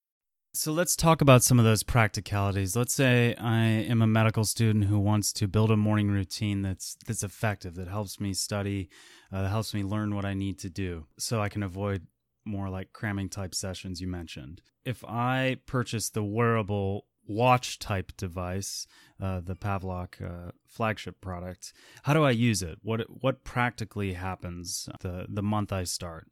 So 0.53 0.73
let's 0.73 0.97
talk 0.97 1.21
about 1.21 1.43
some 1.43 1.59
of 1.59 1.65
those 1.65 1.81
practicalities. 1.81 2.75
Let's 2.75 2.93
say 2.93 3.35
I 3.35 3.63
am 3.63 4.01
a 4.01 4.07
medical 4.07 4.43
student 4.43 4.85
who 4.85 4.99
wants 4.99 5.31
to 5.33 5.47
build 5.47 5.71
a 5.71 5.77
morning 5.77 6.11
routine 6.11 6.61
that's 6.61 6.97
that's 7.07 7.23
effective, 7.23 7.75
that 7.75 7.87
helps 7.87 8.19
me 8.19 8.33
study, 8.33 8.89
uh, 9.31 9.43
that 9.43 9.49
helps 9.49 9.73
me 9.73 9.83
learn 9.83 10.13
what 10.13 10.25
I 10.25 10.33
need 10.33 10.59
to 10.59 10.69
do, 10.69 11.05
so 11.17 11.41
I 11.41 11.47
can 11.47 11.63
avoid 11.63 12.05
more 12.43 12.69
like 12.69 12.91
cramming 12.91 13.29
type 13.29 13.55
sessions 13.55 14.01
you 14.01 14.09
mentioned. 14.09 14.61
If 14.83 15.05
I 15.05 15.57
purchase 15.67 16.09
the 16.09 16.23
wearable 16.23 17.05
watch 17.25 17.79
type 17.79 18.11
device, 18.17 18.87
uh, 19.21 19.39
the 19.39 19.55
Pavlok 19.55 20.21
uh, 20.21 20.51
flagship 20.67 21.21
product, 21.21 21.71
how 22.03 22.13
do 22.13 22.25
I 22.25 22.31
use 22.31 22.61
it? 22.61 22.79
What 22.81 23.01
what 23.21 23.45
practically 23.45 24.13
happens 24.13 24.89
the 24.99 25.27
the 25.29 25.43
month 25.43 25.71
I 25.71 25.85
start? 25.85 26.27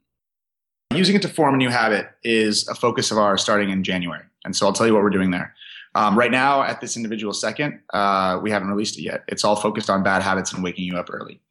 Using 0.96 1.16
it 1.16 1.22
to 1.22 1.30
form 1.30 1.54
a 1.54 1.58
new 1.58 1.70
habit 1.70 2.10
is 2.24 2.68
a 2.68 2.74
focus 2.74 3.12
of 3.12 3.20
ours 3.20 3.42
starting 3.42 3.70
in 3.70 3.84
January. 3.84 4.24
And 4.44 4.56
so 4.56 4.66
I'll 4.66 4.74
tell 4.74 4.88
you 4.88 4.94
what 4.94 5.04
we're 5.04 5.12
doing 5.12 5.30
there. 5.30 5.54
Um, 5.94 6.18
right 6.18 6.32
now, 6.32 6.64
at 6.64 6.82
this 6.82 6.98
individual 6.98 7.32
second, 7.32 7.80
uh, 7.94 8.40
we 8.42 8.50
haven't 8.50 8.70
released 8.70 8.98
it 8.98 9.04
yet. 9.04 9.24
It's 9.28 9.44
all 9.44 9.56
focused 9.56 9.90
on 9.90 10.02
bad 10.02 10.24
habits 10.24 10.52
and 10.52 10.64
waking 10.64 10.86
you 10.86 10.98
up 10.98 11.10
early. 11.12 11.42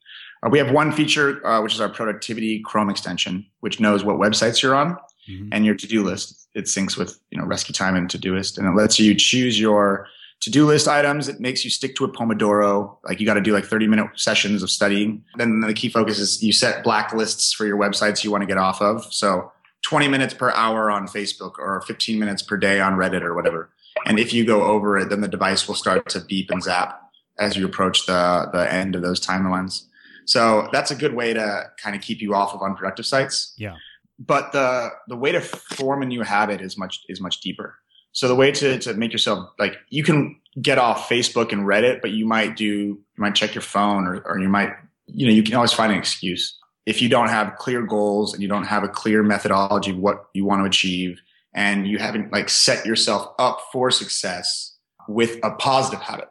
Uh, 0.43 0.49
we 0.49 0.57
have 0.57 0.71
one 0.71 0.91
feature, 0.91 1.45
uh, 1.45 1.61
which 1.61 1.73
is 1.73 1.79
our 1.79 1.87
productivity 1.87 2.59
Chrome 2.59 2.89
extension, 2.89 3.45
which 3.61 3.79
knows 3.79 4.03
what 4.03 4.17
websites 4.17 4.61
you're 4.61 4.75
on 4.75 4.97
mm-hmm. 5.29 5.49
and 5.53 5.65
your 5.65 5.75
to-do 5.75 6.03
list. 6.03 6.47
It 6.53 6.65
syncs 6.65 6.97
with 6.97 7.19
you 7.31 7.37
know 7.37 7.45
Rescue 7.45 7.73
Time 7.73 7.95
and 7.95 8.09
Todoist, 8.09 8.57
and 8.57 8.67
it 8.67 8.75
lets 8.75 8.99
you 8.99 9.15
choose 9.15 9.59
your 9.59 10.07
to-do 10.41 10.65
list 10.65 10.87
items. 10.87 11.27
It 11.27 11.39
makes 11.39 11.63
you 11.63 11.69
stick 11.69 11.95
to 11.95 12.05
a 12.05 12.11
Pomodoro. 12.11 12.97
Like 13.03 13.19
you 13.19 13.25
got 13.25 13.33
to 13.35 13.41
do 13.41 13.53
like 13.53 13.65
30 13.65 13.87
minute 13.87 14.07
sessions 14.15 14.63
of 14.63 14.69
studying. 14.69 15.23
Then 15.35 15.59
the 15.61 15.73
key 15.73 15.89
focus 15.89 16.19
is 16.19 16.41
you 16.41 16.53
set 16.53 16.83
blacklists 16.83 17.53
for 17.53 17.65
your 17.65 17.77
websites 17.77 18.23
you 18.23 18.31
want 18.31 18.41
to 18.41 18.47
get 18.47 18.57
off 18.57 18.81
of. 18.81 19.13
So 19.13 19.51
20 19.83 20.07
minutes 20.07 20.33
per 20.33 20.51
hour 20.51 20.89
on 20.91 21.07
Facebook 21.07 21.57
or 21.57 21.81
15 21.81 22.19
minutes 22.19 22.41
per 22.41 22.57
day 22.57 22.79
on 22.79 22.93
Reddit 22.93 23.21
or 23.21 23.33
whatever. 23.35 23.69
And 24.05 24.19
if 24.19 24.33
you 24.33 24.45
go 24.45 24.63
over 24.63 24.97
it, 24.97 25.09
then 25.09 25.21
the 25.21 25.27
device 25.27 25.67
will 25.67 25.75
start 25.75 26.07
to 26.09 26.21
beep 26.21 26.51
and 26.51 26.63
zap 26.63 27.01
as 27.37 27.55
you 27.55 27.65
approach 27.65 28.05
the, 28.05 28.49
the 28.53 28.71
end 28.71 28.95
of 28.95 29.01
those 29.01 29.25
timelines. 29.25 29.85
So 30.25 30.69
that's 30.71 30.91
a 30.91 30.95
good 30.95 31.15
way 31.15 31.33
to 31.33 31.71
kind 31.81 31.95
of 31.95 32.01
keep 32.01 32.21
you 32.21 32.35
off 32.35 32.53
of 32.53 32.61
unproductive 32.61 33.05
sites. 33.05 33.53
Yeah. 33.57 33.75
But 34.19 34.51
the 34.51 34.89
the 35.07 35.15
way 35.15 35.31
to 35.31 35.39
form 35.39 36.01
a 36.01 36.05
new 36.05 36.21
habit 36.21 36.59
is 36.61 36.77
much 36.77 37.03
is 37.07 37.21
much 37.21 37.39
deeper. 37.39 37.77
So 38.19 38.27
the 38.27 38.35
way 38.35 38.51
to, 38.51 38.77
to 38.79 38.93
make 38.95 39.13
yourself 39.13 39.49
like 39.57 39.77
you 39.87 40.03
can 40.03 40.41
get 40.61 40.77
off 40.77 41.07
Facebook 41.07 41.53
and 41.53 41.61
Reddit, 41.61 42.01
but 42.01 42.11
you 42.11 42.25
might 42.25 42.57
do 42.57 42.65
you 42.65 43.01
might 43.15 43.33
check 43.33 43.55
your 43.55 43.61
phone 43.61 44.05
or, 44.07 44.19
or 44.25 44.37
you 44.41 44.49
might 44.49 44.73
you 45.05 45.25
know 45.25 45.31
you 45.31 45.41
can 45.41 45.53
always 45.53 45.71
find 45.71 45.93
an 45.93 45.97
excuse. 45.97 46.59
If 46.85 47.01
you 47.01 47.07
don't 47.07 47.29
have 47.29 47.55
clear 47.55 47.81
goals 47.81 48.33
and 48.33 48.43
you 48.43 48.49
don't 48.49 48.65
have 48.65 48.83
a 48.83 48.89
clear 48.89 49.23
methodology 49.23 49.91
of 49.91 49.99
what 49.99 50.25
you 50.33 50.43
want 50.43 50.59
to 50.59 50.65
achieve 50.65 51.21
and 51.55 51.87
you 51.87 51.97
haven't 51.97 52.33
like 52.33 52.49
set 52.49 52.85
yourself 52.85 53.33
up 53.39 53.61
for 53.71 53.89
success 53.89 54.75
with 55.07 55.39
a 55.41 55.51
positive 55.51 56.01
habit 56.01 56.27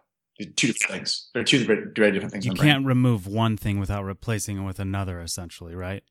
two 0.57 0.67
different 0.67 0.93
things. 0.93 1.31
There 1.33 1.41
are 1.41 1.47
two 1.47 1.65
very, 1.65 1.87
very 1.97 2.13
different 2.13 2.33
things 2.33 2.45
you 2.45 2.53
can't 2.53 2.85
remove 2.85 3.27
one 3.27 3.57
thing 3.57 3.81
without 3.81 4.05
replacing 4.05 4.59
it 4.59 4.67
with 4.67 4.79
another 4.79 5.23
essentially 5.23 5.75
right 5.75 6.05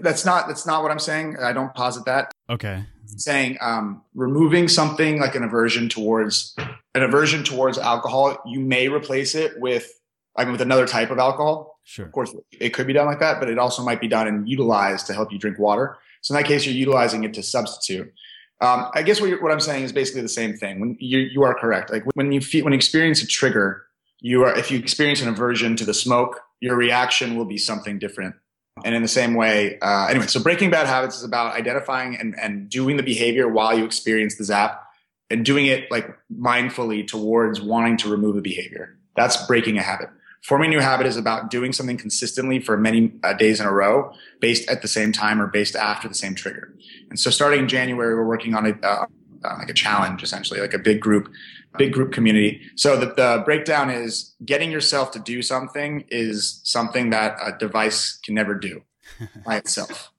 that's 0.00 0.24
not 0.24 0.48
that's 0.48 0.66
not 0.66 0.82
what 0.82 0.90
i'm 0.90 0.98
saying 0.98 1.36
i 1.38 1.52
don't 1.52 1.74
posit 1.74 2.04
that 2.04 2.32
okay 2.48 2.84
saying 3.18 3.58
um, 3.60 4.02
removing 4.14 4.68
something 4.68 5.18
like 5.18 5.34
an 5.34 5.42
aversion 5.42 5.88
towards 5.88 6.54
an 6.94 7.02
aversion 7.02 7.44
towards 7.44 7.78
alcohol, 7.78 8.38
you 8.46 8.60
may 8.60 8.88
replace 8.88 9.34
it 9.34 9.58
with 9.58 9.92
I 10.36 10.44
mean 10.44 10.52
with 10.52 10.60
another 10.60 10.86
type 10.86 11.10
of 11.10 11.18
alcohol. 11.18 11.78
Sure. 11.84 12.06
Of 12.06 12.12
course, 12.12 12.34
it 12.52 12.70
could 12.70 12.86
be 12.86 12.92
done 12.92 13.06
like 13.06 13.20
that, 13.20 13.40
but 13.40 13.50
it 13.50 13.58
also 13.58 13.82
might 13.82 14.00
be 14.00 14.08
done 14.08 14.28
and 14.28 14.48
utilized 14.48 15.06
to 15.06 15.12
help 15.12 15.32
you 15.32 15.38
drink 15.38 15.58
water. 15.58 15.96
So 16.20 16.34
in 16.34 16.40
that 16.40 16.46
case, 16.46 16.64
you're 16.64 16.74
utilizing 16.74 17.24
it 17.24 17.34
to 17.34 17.42
substitute. 17.42 18.12
Um, 18.60 18.90
I 18.94 19.02
guess 19.02 19.20
what, 19.20 19.42
what, 19.42 19.50
I'm 19.50 19.60
saying 19.60 19.84
is 19.84 19.92
basically 19.92 20.20
the 20.20 20.28
same 20.28 20.54
thing. 20.54 20.80
When 20.80 20.96
you 21.00 21.18
you 21.18 21.42
are 21.42 21.54
correct. 21.54 21.90
Like 21.90 22.04
when 22.14 22.30
you 22.30 22.40
feel, 22.40 22.64
when 22.64 22.72
you 22.72 22.76
experience 22.76 23.22
a 23.22 23.26
trigger, 23.26 23.86
you 24.20 24.44
are 24.44 24.56
if 24.56 24.70
you 24.70 24.78
experience 24.78 25.22
an 25.22 25.28
aversion 25.28 25.76
to 25.76 25.84
the 25.84 25.94
smoke, 25.94 26.40
your 26.60 26.76
reaction 26.76 27.36
will 27.36 27.46
be 27.46 27.58
something 27.58 27.98
different 27.98 28.34
and 28.84 28.94
in 28.94 29.02
the 29.02 29.08
same 29.08 29.34
way, 29.34 29.78
uh, 29.80 30.06
anyway, 30.08 30.26
so 30.26 30.42
breaking 30.42 30.70
bad 30.70 30.86
habits 30.86 31.16
is 31.16 31.24
about 31.24 31.56
identifying 31.56 32.16
and, 32.16 32.38
and 32.38 32.68
doing 32.68 32.96
the 32.96 33.02
behavior 33.02 33.48
while 33.48 33.76
you 33.76 33.84
experience 33.84 34.36
the 34.36 34.44
zap 34.44 34.86
and 35.30 35.44
doing 35.44 35.66
it 35.66 35.90
like 35.90 36.08
mindfully 36.36 37.06
towards 37.06 37.60
wanting 37.60 37.96
to 37.98 38.10
remove 38.10 38.34
the 38.34 38.42
behavior. 38.42 38.96
That's 39.16 39.46
breaking 39.46 39.78
a 39.78 39.82
habit. 39.82 40.08
Forming 40.42 40.70
a 40.72 40.76
new 40.76 40.80
habit 40.80 41.06
is 41.06 41.16
about 41.16 41.50
doing 41.50 41.72
something 41.72 41.98
consistently 41.98 42.60
for 42.60 42.76
many 42.76 43.12
uh, 43.22 43.34
days 43.34 43.60
in 43.60 43.66
a 43.66 43.72
row 43.72 44.12
based 44.40 44.68
at 44.70 44.80
the 44.80 44.88
same 44.88 45.12
time 45.12 45.40
or 45.40 45.46
based 45.46 45.76
after 45.76 46.08
the 46.08 46.14
same 46.14 46.34
trigger. 46.34 46.74
And 47.10 47.20
so 47.20 47.30
starting 47.30 47.60
in 47.60 47.68
January, 47.68 48.14
we're 48.14 48.26
working 48.26 48.54
on 48.54 48.66
a, 48.66 48.86
uh, 48.86 49.06
uh 49.44 49.56
like 49.58 49.68
a 49.68 49.74
challenge 49.74 50.22
essentially, 50.22 50.60
like 50.60 50.72
a 50.72 50.78
big 50.78 51.00
group 51.00 51.30
big 51.78 51.92
group 51.92 52.12
community. 52.12 52.60
So 52.76 52.96
the, 52.96 53.06
the 53.06 53.42
breakdown 53.44 53.90
is 53.90 54.34
getting 54.44 54.70
yourself 54.70 55.10
to 55.12 55.18
do 55.18 55.42
something 55.42 56.04
is 56.08 56.60
something 56.64 57.10
that 57.10 57.36
a 57.42 57.56
device 57.56 58.18
can 58.24 58.34
never 58.34 58.54
do 58.54 58.82
by 59.46 59.56
itself. 59.56 60.12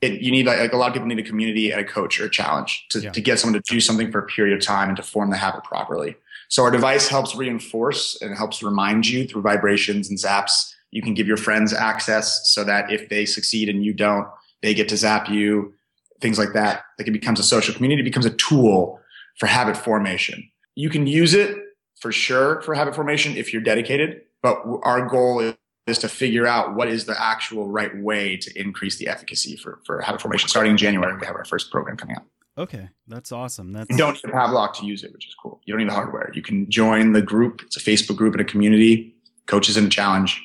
It, 0.00 0.22
you 0.22 0.30
need 0.30 0.46
like, 0.46 0.58
like, 0.58 0.72
a 0.72 0.76
lot 0.76 0.88
of 0.88 0.94
people 0.94 1.08
need 1.08 1.18
a 1.18 1.22
community 1.22 1.70
and 1.70 1.80
a 1.80 1.84
coach 1.84 2.18
or 2.18 2.24
a 2.24 2.30
challenge 2.30 2.86
to, 2.90 3.00
yeah. 3.00 3.10
to 3.10 3.20
get 3.20 3.38
someone 3.38 3.60
to 3.60 3.72
do 3.72 3.80
something 3.80 4.10
for 4.10 4.18
a 4.18 4.26
period 4.26 4.56
of 4.56 4.64
time 4.64 4.88
and 4.88 4.96
to 4.96 5.02
form 5.02 5.30
the 5.30 5.36
habit 5.36 5.62
properly. 5.62 6.16
So 6.48 6.64
our 6.64 6.70
device 6.70 7.06
helps 7.06 7.36
reinforce 7.36 8.20
and 8.22 8.34
helps 8.36 8.62
remind 8.62 9.06
you 9.06 9.26
through 9.26 9.42
vibrations 9.42 10.08
and 10.08 10.18
zaps. 10.18 10.74
You 10.90 11.02
can 11.02 11.14
give 11.14 11.28
your 11.28 11.36
friends 11.36 11.72
access 11.72 12.50
so 12.50 12.64
that 12.64 12.90
if 12.90 13.08
they 13.08 13.26
succeed 13.26 13.68
and 13.68 13.84
you 13.84 13.92
don't, 13.92 14.26
they 14.62 14.74
get 14.74 14.88
to 14.88 14.96
zap 14.96 15.28
you, 15.28 15.74
things 16.20 16.38
like 16.38 16.54
that. 16.54 16.84
Like 16.98 17.06
it 17.06 17.12
becomes 17.12 17.38
a 17.38 17.44
social 17.44 17.74
community, 17.74 18.00
it 18.00 18.04
becomes 18.04 18.26
a 18.26 18.30
tool 18.30 18.99
for 19.40 19.46
habit 19.46 19.76
formation. 19.76 20.48
You 20.76 20.90
can 20.90 21.06
use 21.06 21.34
it 21.34 21.56
for 21.98 22.12
sure 22.12 22.60
for 22.60 22.74
habit 22.74 22.94
formation 22.94 23.36
if 23.36 23.52
you're 23.52 23.62
dedicated, 23.62 24.20
but 24.42 24.62
our 24.82 25.06
goal 25.08 25.40
is, 25.40 25.54
is 25.86 25.98
to 25.98 26.08
figure 26.08 26.46
out 26.46 26.74
what 26.76 26.88
is 26.88 27.06
the 27.06 27.20
actual 27.20 27.66
right 27.66 27.96
way 28.00 28.36
to 28.36 28.60
increase 28.60 28.96
the 28.98 29.08
efficacy 29.08 29.56
for, 29.56 29.80
for 29.84 30.00
habit 30.02 30.20
formation. 30.20 30.48
Starting 30.48 30.72
in 30.72 30.76
January, 30.76 31.16
we 31.18 31.26
have 31.26 31.34
our 31.34 31.44
first 31.44 31.70
program 31.70 31.96
coming 31.96 32.16
out. 32.16 32.24
Okay, 32.58 32.88
that's 33.08 33.32
awesome. 33.32 33.72
That's 33.72 33.88
you 33.88 33.96
don't 33.96 34.12
need 34.12 34.30
a 34.30 34.36
Pavlok 34.36 34.74
to 34.74 34.86
use 34.86 35.02
it, 35.02 35.12
which 35.12 35.26
is 35.26 35.34
cool. 35.34 35.60
You 35.64 35.72
don't 35.72 35.78
need 35.78 35.88
the 35.88 35.94
hardware. 35.94 36.30
You 36.34 36.42
can 36.42 36.70
join 36.70 37.12
the 37.12 37.22
group. 37.22 37.62
It's 37.62 37.76
a 37.76 37.80
Facebook 37.80 38.16
group 38.16 38.34
and 38.34 38.42
a 38.42 38.44
community. 38.44 39.16
Coaches 39.46 39.76
in 39.76 39.86
a 39.86 39.88
Challenge, 39.88 40.40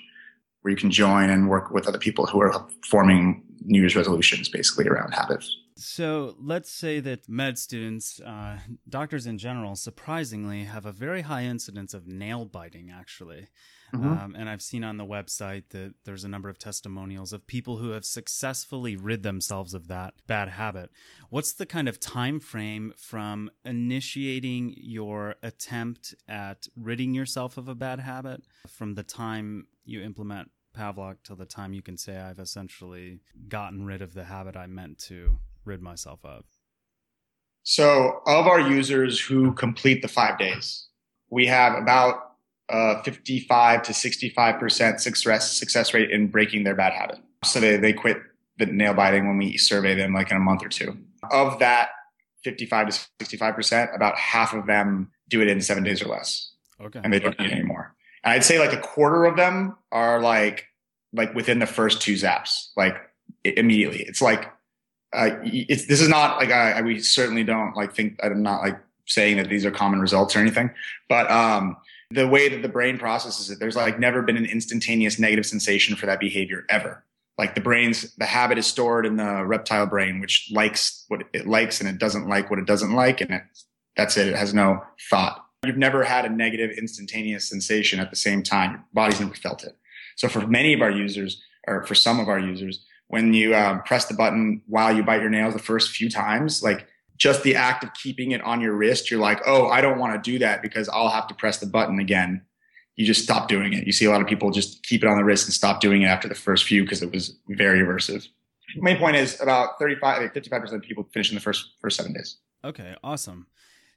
where 0.61 0.71
you 0.71 0.77
can 0.77 0.89
join 0.89 1.29
and 1.29 1.49
work 1.49 1.69
with 1.71 1.87
other 1.87 1.99
people 1.99 2.25
who 2.25 2.41
are 2.41 2.65
forming 2.85 3.43
New 3.65 3.81
Year's 3.81 3.95
resolutions 3.95 4.47
basically 4.47 4.87
around 4.87 5.13
habits. 5.13 5.57
So 5.77 6.36
let's 6.39 6.72
say 6.72 7.01
that 7.01 7.27
med 7.27 7.58
students, 7.60 8.22
uh, 8.22 8.60
doctors 8.88 9.25
in 9.25 9.38
general, 9.38 9.75
surprisingly 9.75 10.63
have 10.63 10.86
a 10.86 10.94
very 10.94 11.22
high 11.22 11.44
incidence 11.44 11.94
of 11.94 12.08
nail 12.08 12.46
biting, 12.46 12.89
actually. 12.89 13.48
Mm-hmm. 13.94 14.08
Um, 14.08 14.36
and 14.38 14.50
I've 14.50 14.62
seen 14.62 14.86
on 14.86 14.96
the 14.96 15.05
website 15.05 15.70
that 15.70 15.94
there's 16.05 16.24
a 16.24 16.29
number 16.29 16.48
of 16.48 16.58
testimonials 16.58 17.34
of 17.34 17.46
people 17.46 17.77
who 17.77 17.89
have 17.89 18.05
successfully 18.05 18.96
rid 18.96 19.24
themselves 19.24 19.74
of 19.74 19.89
that 19.89 20.13
bad 20.27 20.50
habit. 20.50 20.91
What's 21.29 21.51
the 21.51 21.65
kind 21.65 21.89
of 21.89 22.00
time 22.00 22.39
frame 22.39 22.94
from 22.96 23.51
initiating 23.65 24.75
your 24.77 25.36
attempt 25.44 26.15
at 26.27 26.67
ridding 26.77 27.13
yourself 27.13 27.58
of 27.58 27.67
a 27.67 27.75
bad 27.75 28.00
habit 28.00 28.44
from 28.67 28.96
the 28.96 29.03
time 29.03 29.67
you 29.84 30.01
implement 30.01 30.51
Pavlok 30.75 31.17
till 31.24 31.36
the 31.36 31.46
time 31.46 31.74
you 31.74 31.82
can 31.82 31.98
say 31.98 32.17
I've 32.17 32.39
essentially 32.39 33.20
gotten 33.48 33.86
rid 33.86 34.01
of 34.01 34.13
the 34.13 34.25
habit 34.25 34.55
I 34.55 34.67
meant 34.67 34.98
to 35.00 35.38
rid 35.65 35.81
myself 35.81 36.19
of? 36.24 36.45
So, 37.63 38.22
of 38.27 38.48
our 38.48 38.60
users 38.60 39.19
who 39.19 39.53
complete 39.53 40.01
the 40.01 40.07
five 40.07 40.38
days, 40.38 40.88
we 41.29 41.48
have 41.48 41.75
about 41.75 42.36
a 42.69 43.03
55 43.03 43.84
to 43.84 43.91
65% 43.91 45.00
success, 45.00 45.51
success 45.51 45.93
rate 45.93 46.12
in 46.12 46.27
breaking 46.27 46.63
their 46.63 46.75
bad 46.75 46.93
habit. 46.93 47.19
So 47.43 47.60
they, 47.60 47.77
they 47.77 47.93
quit 47.93 48.17
the 48.57 48.65
nail 48.65 48.93
biting 48.93 49.27
when 49.27 49.38
we 49.38 49.57
survey 49.57 49.95
them 49.95 50.13
like 50.13 50.31
in 50.31 50.38
a 50.38 50.39
month 50.39 50.63
or 50.63 50.69
two. 50.69 50.98
Of 51.31 51.60
that 51.60 51.89
55 52.43 52.89
to 52.89 53.25
65%, 53.25 53.95
about 53.95 54.15
half 54.17 54.53
of 54.53 54.67
them 54.67 55.12
do 55.27 55.41
it 55.41 55.48
in 55.48 55.62
seven 55.62 55.84
days 55.84 56.01
or 56.01 56.07
less. 56.07 56.51
Okay. 56.81 57.01
And 57.03 57.12
they 57.12 57.19
don't 57.19 57.38
need 57.39 57.51
anymore. 57.51 57.95
And 58.24 58.34
I'd 58.34 58.43
say 58.43 58.60
like 58.60 58.74
a 58.74 58.81
quarter 58.81 59.25
of 59.25 59.36
them 59.38 59.75
are 59.91 60.19
like, 60.22 60.65
like 61.13 61.34
within 61.34 61.60
the 61.60 61.65
first 61.65 62.01
two 62.01 62.13
zaps, 62.13 62.69
like 62.75 62.95
immediately. 63.43 64.01
It's 64.01 64.22
like 64.22 64.51
uh, 65.15 65.39
it's 65.43 65.86
this 65.88 66.01
is 66.01 66.10
not 66.10 66.38
like 66.38 66.51
I, 66.51 66.74
I, 66.74 66.81
we 66.81 67.00
certainly 67.00 67.43
don't 67.43 67.75
like 67.75 67.93
think 67.93 68.19
I'm 68.22 68.43
not 68.43 68.62
like 68.62 68.77
saying 69.05 69.38
that 69.38 69.50
these 69.50 69.65
are 69.65 69.72
common 69.72 70.00
results 70.00 70.36
or 70.36 70.39
anything, 70.39 70.69
but 71.07 71.29
um, 71.31 71.77
the 72.12 72.27
way 72.27 72.50
that 72.50 72.62
the 72.62 72.69
brain 72.69 72.98
processes 72.98 73.50
it, 73.50 73.60
there's 73.60 73.75
like 73.75 74.00
never 74.00 74.22
been 74.22 74.38
an 74.38 74.45
instantaneous 74.45 75.17
negative 75.17 75.45
sensation 75.45 75.95
for 75.95 76.05
that 76.05 76.19
behavior 76.19 76.65
ever. 76.69 77.03
Like 77.38 77.55
the 77.55 77.62
brain's 77.62 78.13
the 78.15 78.25
habit 78.25 78.57
is 78.57 78.65
stored 78.65 79.05
in 79.05 79.15
the 79.15 79.45
reptile 79.45 79.86
brain, 79.86 80.19
which 80.19 80.50
likes 80.53 81.05
what 81.07 81.24
it 81.34 81.48
likes 81.48 81.79
and 81.79 81.89
it 81.89 81.98
doesn't 81.98 82.27
like 82.27 82.50
what 82.50 82.60
it 82.60 82.65
doesn't 82.65 82.93
like, 82.93 83.22
and 83.22 83.31
it, 83.31 83.43
that's 83.95 84.17
it. 84.17 84.27
It 84.27 84.36
has 84.36 84.53
no 84.53 84.84
thought. 85.10 85.45
You've 85.65 85.77
never 85.77 86.03
had 86.03 86.25
a 86.25 86.29
negative 86.29 86.72
instantaneous 86.77 87.48
sensation 87.50 88.00
at 88.00 88.10
the 88.10 88.15
same 88.15 88.43
time. 88.43 88.72
Your 88.72 88.84
body's 88.93 89.19
never 89.19 89.34
felt 89.34 89.63
it. 89.63 89.75
So 90.15 90.27
for 90.27 90.45
many 90.45 90.74
of 90.74 90.81
our 90.81 90.91
users, 90.91 91.41
or 91.67 91.84
for 91.84 91.95
some 91.95 92.19
of 92.19 92.29
our 92.29 92.39
users, 92.39 92.86
when 93.07 93.33
you 93.33 93.55
um, 93.55 93.81
press 93.83 94.05
the 94.05 94.13
button 94.13 94.62
while 94.67 94.95
you 94.95 95.03
bite 95.03 95.21
your 95.21 95.29
nails 95.29 95.53
the 95.53 95.59
first 95.59 95.91
few 95.91 96.09
times, 96.09 96.63
like 96.63 96.88
just 97.17 97.43
the 97.43 97.55
act 97.55 97.83
of 97.83 97.93
keeping 97.93 98.31
it 98.31 98.41
on 98.41 98.62
your 98.62 98.74
wrist, 98.74 99.09
you're 99.09 99.19
like, 99.19 99.41
oh, 99.45 99.67
I 99.67 99.81
don't 99.81 100.00
want 100.00 100.21
to 100.21 100.31
do 100.31 100.39
that 100.39 100.62
because 100.62 100.89
I'll 100.89 101.09
have 101.09 101.27
to 101.27 101.33
press 101.33 101.59
the 101.59 101.65
button 101.65 102.00
again. 102.00 102.41
You 102.95 103.05
just 103.05 103.24
stop 103.24 103.47
doing 103.47 103.74
it. 103.74 103.85
You 103.85 103.91
see 103.91 104.05
a 104.05 104.09
lot 104.09 104.21
of 104.21 104.27
people 104.27 104.51
just 104.51 104.83
keep 104.83 105.03
it 105.03 105.07
on 105.07 105.17
the 105.17 105.24
wrist 105.24 105.45
and 105.45 105.53
stop 105.53 105.81
doing 105.81 106.01
it 106.01 106.07
after 106.07 106.27
the 106.27 106.35
first 106.35 106.63
few 106.63 106.83
because 106.83 107.01
it 107.01 107.12
was 107.12 107.38
very 107.50 107.79
aversive. 107.79 108.27
Main 108.77 108.97
point 108.97 109.15
is 109.15 109.39
about 109.41 109.79
35, 109.79 110.31
55% 110.31 110.74
of 110.74 110.81
people 110.81 111.07
finish 111.13 111.29
in 111.29 111.35
the 111.35 111.41
first 111.41 111.74
first 111.81 111.97
seven 111.97 112.13
days. 112.13 112.38
Okay, 112.63 112.95
awesome. 113.03 113.47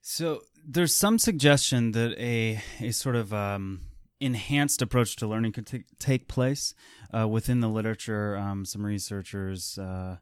So 0.02 0.42
there's 0.66 0.94
some 0.94 1.18
suggestion 1.18 1.92
that 1.92 2.16
a 2.18 2.62
a 2.80 2.92
sort 2.92 3.16
of 3.16 3.32
um, 3.32 3.80
enhanced 4.20 4.82
approach 4.82 5.16
to 5.16 5.26
learning 5.26 5.52
could 5.52 5.66
t- 5.66 5.84
take 5.98 6.28
place 6.28 6.74
uh, 7.16 7.28
within 7.28 7.60
the 7.60 7.68
literature. 7.68 8.36
Um, 8.36 8.64
some 8.64 8.84
researchers 8.84 9.78
uh, 9.78 10.16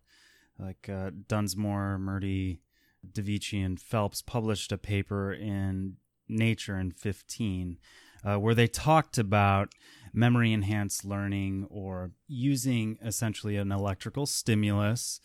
like 0.59 0.89
uh, 0.89 1.11
Dunsmoor, 1.29 1.99
Murty, 1.99 2.61
Davachi, 3.11 3.65
and 3.65 3.81
Phelps 3.81 4.23
published 4.23 4.73
a 4.73 4.79
paper 4.79 5.33
in 5.33 5.97
Nature 6.29 6.79
in 6.79 6.91
15 6.91 7.79
uh, 8.25 8.37
where 8.37 8.55
they 8.55 8.67
talked 8.67 9.19
about 9.19 9.73
memory 10.13 10.53
enhanced 10.53 11.05
learning 11.05 11.67
or 11.71 12.11
using 12.27 12.99
essentially 13.05 13.57
an 13.57 13.71
electrical 13.71 14.27
stimulus 14.27 15.21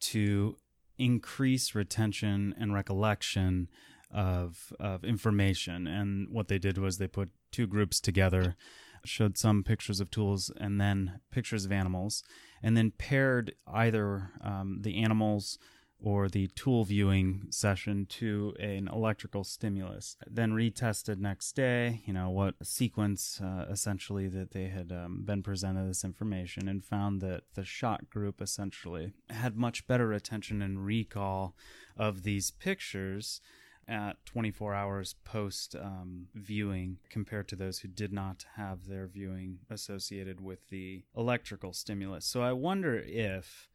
to 0.00 0.56
increase 0.96 1.74
retention 1.74 2.54
and 2.58 2.72
recollection 2.72 3.68
of 4.10 4.72
of 4.80 5.04
information. 5.04 5.86
And 5.86 6.30
what 6.30 6.48
they 6.48 6.58
did 6.58 6.78
was 6.78 6.96
they 6.96 7.08
put 7.08 7.30
two 7.50 7.66
groups 7.66 8.00
together, 8.00 8.56
showed 9.04 9.38
some 9.38 9.64
pictures 9.64 10.00
of 10.00 10.10
tools 10.10 10.50
and 10.58 10.80
then 10.80 11.20
pictures 11.30 11.64
of 11.64 11.72
animals, 11.72 12.22
and 12.62 12.76
then 12.76 12.92
paired 12.98 13.54
either 13.66 14.30
um, 14.42 14.78
the 14.82 15.02
animals 15.02 15.58
or 16.00 16.28
the 16.28 16.46
tool 16.48 16.84
viewing 16.84 17.46
session 17.50 18.06
to 18.06 18.54
an 18.60 18.88
electrical 18.88 19.42
stimulus. 19.42 20.16
Then 20.26 20.52
retested 20.52 21.18
next 21.18 21.52
day, 21.52 22.02
you 22.06 22.12
know, 22.12 22.30
what 22.30 22.54
sequence 22.62 23.40
uh, 23.40 23.66
essentially 23.68 24.28
that 24.28 24.52
they 24.52 24.68
had 24.68 24.92
um, 24.92 25.24
been 25.24 25.42
presented 25.42 25.88
this 25.88 26.04
information 26.04 26.68
and 26.68 26.84
found 26.84 27.20
that 27.22 27.42
the 27.54 27.64
shot 27.64 28.08
group 28.08 28.40
essentially 28.40 29.12
had 29.30 29.56
much 29.56 29.86
better 29.86 30.12
attention 30.12 30.62
and 30.62 30.84
recall 30.84 31.56
of 31.96 32.22
these 32.22 32.52
pictures 32.52 33.40
at 33.88 34.24
24 34.26 34.74
hours 34.74 35.14
post 35.24 35.74
um, 35.74 36.26
viewing 36.34 36.98
compared 37.08 37.48
to 37.48 37.56
those 37.56 37.78
who 37.78 37.88
did 37.88 38.12
not 38.12 38.44
have 38.56 38.86
their 38.86 39.06
viewing 39.06 39.58
associated 39.70 40.40
with 40.40 40.68
the 40.68 41.02
electrical 41.16 41.72
stimulus. 41.72 42.26
So 42.26 42.42
I 42.42 42.52
wonder 42.52 43.02
if 43.04 43.68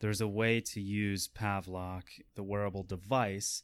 there's 0.00 0.20
a 0.20 0.28
way 0.28 0.60
to 0.60 0.80
use 0.80 1.28
Pavlok, 1.28 2.04
the 2.34 2.42
wearable 2.42 2.82
device, 2.82 3.62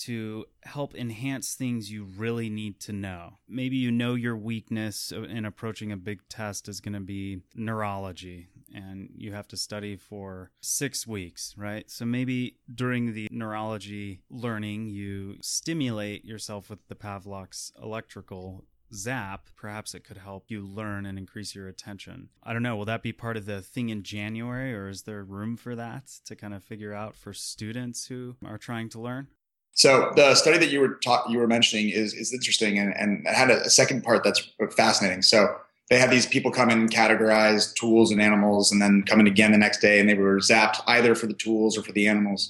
to 0.00 0.44
help 0.64 0.94
enhance 0.94 1.54
things 1.54 1.90
you 1.90 2.04
really 2.04 2.50
need 2.50 2.80
to 2.80 2.92
know. 2.92 3.38
Maybe 3.48 3.76
you 3.76 3.90
know 3.90 4.14
your 4.14 4.36
weakness 4.36 5.12
in 5.12 5.44
approaching 5.44 5.92
a 5.92 5.96
big 5.96 6.20
test 6.28 6.68
is 6.68 6.80
going 6.80 6.94
to 6.94 7.00
be 7.00 7.40
neurology, 7.54 8.48
and 8.74 9.10
you 9.14 9.32
have 9.32 9.48
to 9.48 9.56
study 9.56 9.96
for 9.96 10.50
six 10.60 11.06
weeks, 11.06 11.54
right? 11.56 11.90
So 11.90 12.04
maybe 12.04 12.56
during 12.72 13.14
the 13.14 13.28
neurology 13.30 14.22
learning, 14.30 14.88
you 14.88 15.36
stimulate 15.42 16.24
yourself 16.24 16.70
with 16.70 16.86
the 16.88 16.94
Pavlok's 16.94 17.72
electrical 17.82 18.64
zap, 18.92 19.48
perhaps 19.56 19.94
it 19.94 20.04
could 20.04 20.18
help 20.18 20.50
you 20.50 20.66
learn 20.66 21.06
and 21.06 21.18
increase 21.18 21.54
your 21.54 21.68
attention. 21.68 22.28
I 22.42 22.52
don't 22.52 22.62
know, 22.62 22.76
will 22.76 22.84
that 22.86 23.02
be 23.02 23.12
part 23.12 23.36
of 23.36 23.46
the 23.46 23.62
thing 23.62 23.88
in 23.88 24.02
January 24.02 24.74
or 24.74 24.88
is 24.88 25.02
there 25.02 25.22
room 25.22 25.56
for 25.56 25.76
that 25.76 26.06
to 26.24 26.36
kind 26.36 26.54
of 26.54 26.64
figure 26.64 26.92
out 26.92 27.16
for 27.16 27.32
students 27.32 28.06
who 28.06 28.36
are 28.44 28.58
trying 28.58 28.88
to 28.90 29.00
learn? 29.00 29.28
So 29.74 30.12
the 30.16 30.34
study 30.34 30.58
that 30.58 30.70
you 30.70 30.80
were 30.80 30.98
ta- 31.02 31.24
you 31.28 31.38
were 31.38 31.46
mentioning 31.46 31.88
is 31.90 32.12
is 32.12 32.32
interesting 32.32 32.78
and, 32.78 32.94
and 32.96 33.26
had 33.26 33.50
a, 33.50 33.62
a 33.62 33.70
second 33.70 34.02
part 34.02 34.24
that's 34.24 34.42
fascinating. 34.76 35.22
So 35.22 35.56
they 35.88 35.98
had 35.98 36.10
these 36.10 36.26
people 36.26 36.50
come 36.50 36.70
and 36.70 36.90
categorize 36.90 37.74
tools 37.74 38.12
and 38.12 38.22
animals 38.22 38.70
and 38.70 38.80
then 38.80 39.02
come 39.02 39.20
in 39.20 39.26
again 39.26 39.52
the 39.52 39.58
next 39.58 39.80
day 39.80 39.98
and 39.98 40.08
they 40.08 40.14
were 40.14 40.38
zapped 40.38 40.80
either 40.86 41.14
for 41.14 41.26
the 41.26 41.34
tools 41.34 41.76
or 41.76 41.82
for 41.82 41.92
the 41.92 42.06
animals. 42.06 42.48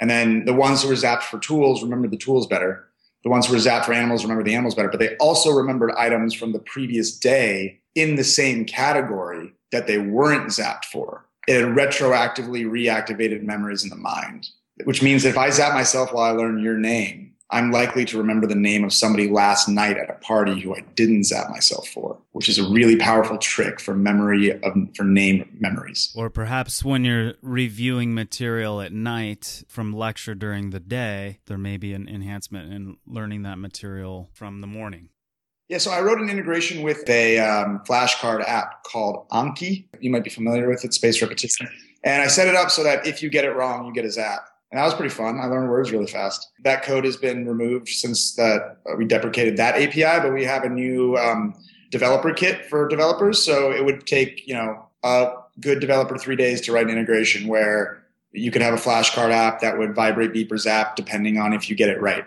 And 0.00 0.08
then 0.08 0.44
the 0.44 0.54
ones 0.54 0.82
who 0.82 0.88
were 0.88 0.94
zapped 0.94 1.22
for 1.22 1.38
tools 1.38 1.82
remembered 1.82 2.12
the 2.12 2.16
tools 2.16 2.46
better. 2.46 2.86
The 3.24 3.30
ones 3.30 3.46
who 3.46 3.54
were 3.54 3.58
zapped 3.58 3.86
for 3.86 3.92
animals 3.92 4.22
remembered 4.22 4.46
the 4.46 4.54
animals 4.54 4.76
better, 4.76 4.88
but 4.88 5.00
they 5.00 5.16
also 5.16 5.50
remembered 5.50 5.90
items 5.96 6.32
from 6.32 6.52
the 6.52 6.60
previous 6.60 7.18
day 7.18 7.80
in 7.96 8.14
the 8.14 8.22
same 8.22 8.64
category 8.64 9.52
that 9.72 9.88
they 9.88 9.98
weren't 9.98 10.50
zapped 10.50 10.84
for. 10.84 11.26
It 11.48 11.64
retroactively 11.64 12.64
reactivated 12.64 13.42
memories 13.42 13.82
in 13.82 13.90
the 13.90 13.96
mind, 13.96 14.48
which 14.84 15.02
means 15.02 15.22
that 15.22 15.30
if 15.30 15.38
I 15.38 15.50
zap 15.50 15.74
myself 15.74 16.12
while 16.12 16.24
I 16.24 16.30
learn 16.30 16.58
your 16.58 16.76
name, 16.76 17.26
I'm 17.50 17.70
likely 17.70 18.04
to 18.06 18.18
remember 18.18 18.48
the 18.48 18.56
name 18.56 18.82
of 18.82 18.92
somebody 18.92 19.28
last 19.28 19.68
night 19.68 19.96
at 19.96 20.10
a 20.10 20.14
party 20.14 20.60
who 20.60 20.74
I 20.74 20.80
didn't 20.96 21.24
zap 21.24 21.48
myself 21.48 21.86
for, 21.86 22.18
which 22.32 22.48
is 22.48 22.58
a 22.58 22.68
really 22.68 22.96
powerful 22.96 23.38
trick 23.38 23.78
for 23.78 23.94
memory 23.94 24.50
of 24.50 24.76
for 24.96 25.04
name 25.04 25.56
memories. 25.60 26.12
Or 26.16 26.28
perhaps 26.28 26.84
when 26.84 27.04
you're 27.04 27.34
reviewing 27.42 28.14
material 28.14 28.80
at 28.80 28.92
night 28.92 29.62
from 29.68 29.92
lecture 29.92 30.34
during 30.34 30.70
the 30.70 30.80
day, 30.80 31.38
there 31.46 31.58
may 31.58 31.76
be 31.76 31.92
an 31.92 32.08
enhancement 32.08 32.72
in 32.72 32.96
learning 33.06 33.42
that 33.42 33.58
material 33.58 34.28
from 34.32 34.60
the 34.60 34.66
morning. 34.66 35.10
Yeah, 35.68 35.78
so 35.78 35.90
I 35.92 36.00
wrote 36.00 36.20
an 36.20 36.30
integration 36.30 36.82
with 36.82 37.08
a 37.08 37.38
um, 37.38 37.82
flashcard 37.88 38.46
app 38.46 38.84
called 38.84 39.28
Anki. 39.30 39.86
You 40.00 40.10
might 40.10 40.22
be 40.24 40.30
familiar 40.30 40.68
with 40.68 40.84
it, 40.84 40.94
spaced 40.94 41.22
repetition. 41.22 41.68
And 42.04 42.22
I 42.22 42.28
set 42.28 42.46
it 42.46 42.54
up 42.54 42.70
so 42.70 42.84
that 42.84 43.06
if 43.06 43.22
you 43.22 43.30
get 43.30 43.44
it 43.44 43.50
wrong, 43.50 43.86
you 43.86 43.92
get 43.92 44.04
a 44.04 44.10
zap. 44.10 44.48
And 44.70 44.78
that 44.78 44.84
was 44.84 44.94
pretty 44.94 45.14
fun. 45.14 45.38
I 45.38 45.46
learned 45.46 45.70
words 45.70 45.92
really 45.92 46.08
fast. 46.08 46.50
That 46.64 46.82
code 46.82 47.04
has 47.04 47.16
been 47.16 47.46
removed 47.46 47.88
since 47.88 48.34
that 48.34 48.78
uh, 48.90 48.96
we 48.96 49.04
deprecated 49.04 49.56
that 49.58 49.76
API, 49.76 50.20
but 50.20 50.32
we 50.32 50.44
have 50.44 50.64
a 50.64 50.68
new 50.68 51.16
um, 51.16 51.54
developer 51.90 52.32
kit 52.34 52.66
for 52.66 52.88
developers. 52.88 53.42
So 53.42 53.70
it 53.70 53.84
would 53.84 54.06
take, 54.06 54.46
you 54.46 54.54
know, 54.54 54.86
a 55.04 55.34
good 55.60 55.80
developer 55.80 56.18
three 56.18 56.36
days 56.36 56.60
to 56.62 56.72
write 56.72 56.86
an 56.86 56.92
integration 56.92 57.46
where 57.46 58.02
you 58.32 58.50
could 58.50 58.62
have 58.62 58.74
a 58.74 58.76
flashcard 58.76 59.30
app 59.30 59.60
that 59.60 59.78
would 59.78 59.94
vibrate 59.94 60.32
beepers 60.32 60.66
app 60.66 60.96
depending 60.96 61.38
on 61.38 61.52
if 61.52 61.70
you 61.70 61.76
get 61.76 61.88
it 61.88 62.00
right. 62.00 62.24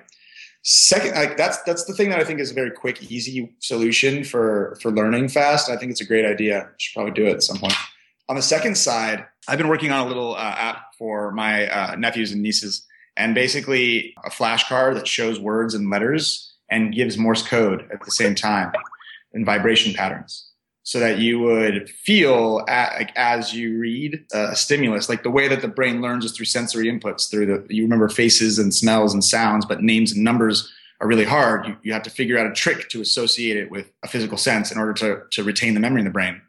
Second, 0.61 1.15
like 1.15 1.37
that's 1.37 1.61
that's 1.63 1.85
the 1.85 1.93
thing 1.93 2.09
that 2.09 2.19
I 2.19 2.25
think 2.25 2.39
is 2.39 2.51
a 2.51 2.53
very 2.53 2.71
quick, 2.71 3.01
easy 3.09 3.55
solution 3.59 4.23
for 4.25 4.77
for 4.81 4.91
learning 4.91 5.29
fast. 5.29 5.69
I 5.69 5.77
think 5.77 5.91
it's 5.91 6.01
a 6.01 6.05
great 6.05 6.25
idea. 6.25 6.69
Should 6.77 6.93
probably 6.95 7.13
do 7.13 7.25
it 7.27 7.33
at 7.33 7.43
some 7.43 7.57
point. 7.57 7.75
On 8.27 8.35
the 8.35 8.41
second 8.41 8.77
side, 8.77 9.25
I've 9.49 9.57
been 9.57 9.67
working 9.67 9.91
on 9.91 10.05
a 10.05 10.07
little 10.07 10.35
uh, 10.35 10.55
app 10.57 10.93
for 10.97 11.31
my 11.31 11.67
uh, 11.67 11.95
nephews 11.95 12.31
and 12.31 12.43
nieces, 12.43 12.85
and 13.17 13.33
basically 13.33 14.13
a 14.23 14.29
flashcard 14.29 14.93
that 14.93 15.07
shows 15.07 15.39
words 15.39 15.73
and 15.73 15.89
letters 15.89 16.53
and 16.69 16.93
gives 16.93 17.17
Morse 17.17 17.41
code 17.41 17.89
at 17.91 18.03
the 18.05 18.11
same 18.11 18.35
time 18.35 18.71
and 19.33 19.45
vibration 19.45 19.93
patterns 19.93 20.51
so 20.83 20.99
that 20.99 21.17
you 21.17 21.39
would 21.39 21.89
feel 21.89 22.63
at, 22.67 22.93
like, 22.93 23.11
as 23.15 23.53
you 23.53 23.79
read 23.79 24.23
a 24.33 24.55
stimulus, 24.55 25.09
like 25.09 25.23
the 25.23 25.31
way 25.31 25.47
that 25.47 25.61
the 25.61 25.67
brain 25.67 25.99
learns 25.99 26.25
is 26.25 26.31
through 26.31 26.45
sensory 26.45 26.85
inputs, 26.85 27.29
through 27.29 27.47
the, 27.47 27.65
you 27.73 27.83
remember 27.83 28.07
faces 28.07 28.59
and 28.59 28.73
smells 28.73 29.13
and 29.13 29.23
sounds, 29.23 29.65
but 29.65 29.81
names 29.81 30.11
and 30.11 30.23
numbers 30.23 30.71
are 31.01 31.07
really 31.07 31.25
hard. 31.25 31.67
You, 31.67 31.77
you 31.81 31.93
have 31.93 32.03
to 32.03 32.09
figure 32.11 32.37
out 32.37 32.45
a 32.45 32.53
trick 32.53 32.89
to 32.89 33.01
associate 33.01 33.57
it 33.57 33.71
with 33.71 33.91
a 34.03 34.07
physical 34.07 34.37
sense 34.37 34.71
in 34.71 34.77
order 34.77 34.93
to, 34.93 35.21
to 35.31 35.43
retain 35.43 35.73
the 35.73 35.79
memory 35.79 36.01
in 36.01 36.05
the 36.05 36.11
brain. 36.11 36.39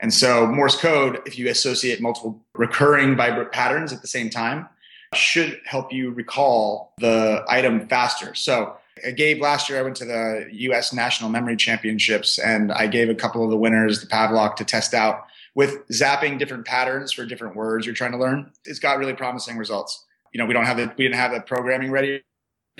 And 0.00 0.12
so 0.12 0.46
Morse 0.46 0.76
code, 0.76 1.20
if 1.26 1.38
you 1.38 1.48
associate 1.48 2.00
multiple 2.00 2.40
recurring 2.54 3.16
vibrant 3.16 3.52
patterns 3.52 3.92
at 3.92 4.00
the 4.00 4.08
same 4.08 4.30
time, 4.30 4.68
should 5.14 5.60
help 5.64 5.92
you 5.92 6.10
recall 6.10 6.92
the 6.98 7.44
item 7.48 7.88
faster. 7.88 8.34
So 8.34 8.64
uh, 8.64 8.74
I 9.06 9.10
gave 9.12 9.40
last 9.40 9.68
year, 9.68 9.78
I 9.78 9.82
went 9.82 9.96
to 9.96 10.04
the 10.04 10.48
US 10.50 10.92
National 10.92 11.30
Memory 11.30 11.56
Championships 11.56 12.38
and 12.38 12.72
I 12.72 12.86
gave 12.86 13.08
a 13.08 13.14
couple 13.14 13.44
of 13.44 13.50
the 13.50 13.56
winners 13.56 14.00
the 14.00 14.06
Pavlok 14.06 14.56
to 14.56 14.64
test 14.64 14.94
out 14.94 15.26
with 15.54 15.86
zapping 15.88 16.38
different 16.38 16.64
patterns 16.64 17.12
for 17.12 17.24
different 17.24 17.56
words 17.56 17.86
you're 17.86 17.94
trying 17.94 18.12
to 18.12 18.18
learn. 18.18 18.50
It's 18.64 18.78
got 18.78 18.98
really 18.98 19.14
promising 19.14 19.56
results. 19.56 20.04
You 20.32 20.38
know, 20.38 20.46
we 20.46 20.52
don't 20.52 20.66
have 20.66 20.76
the, 20.76 20.92
we 20.96 21.04
didn't 21.04 21.16
have 21.16 21.32
the 21.32 21.40
programming 21.40 21.90
ready 21.90 22.22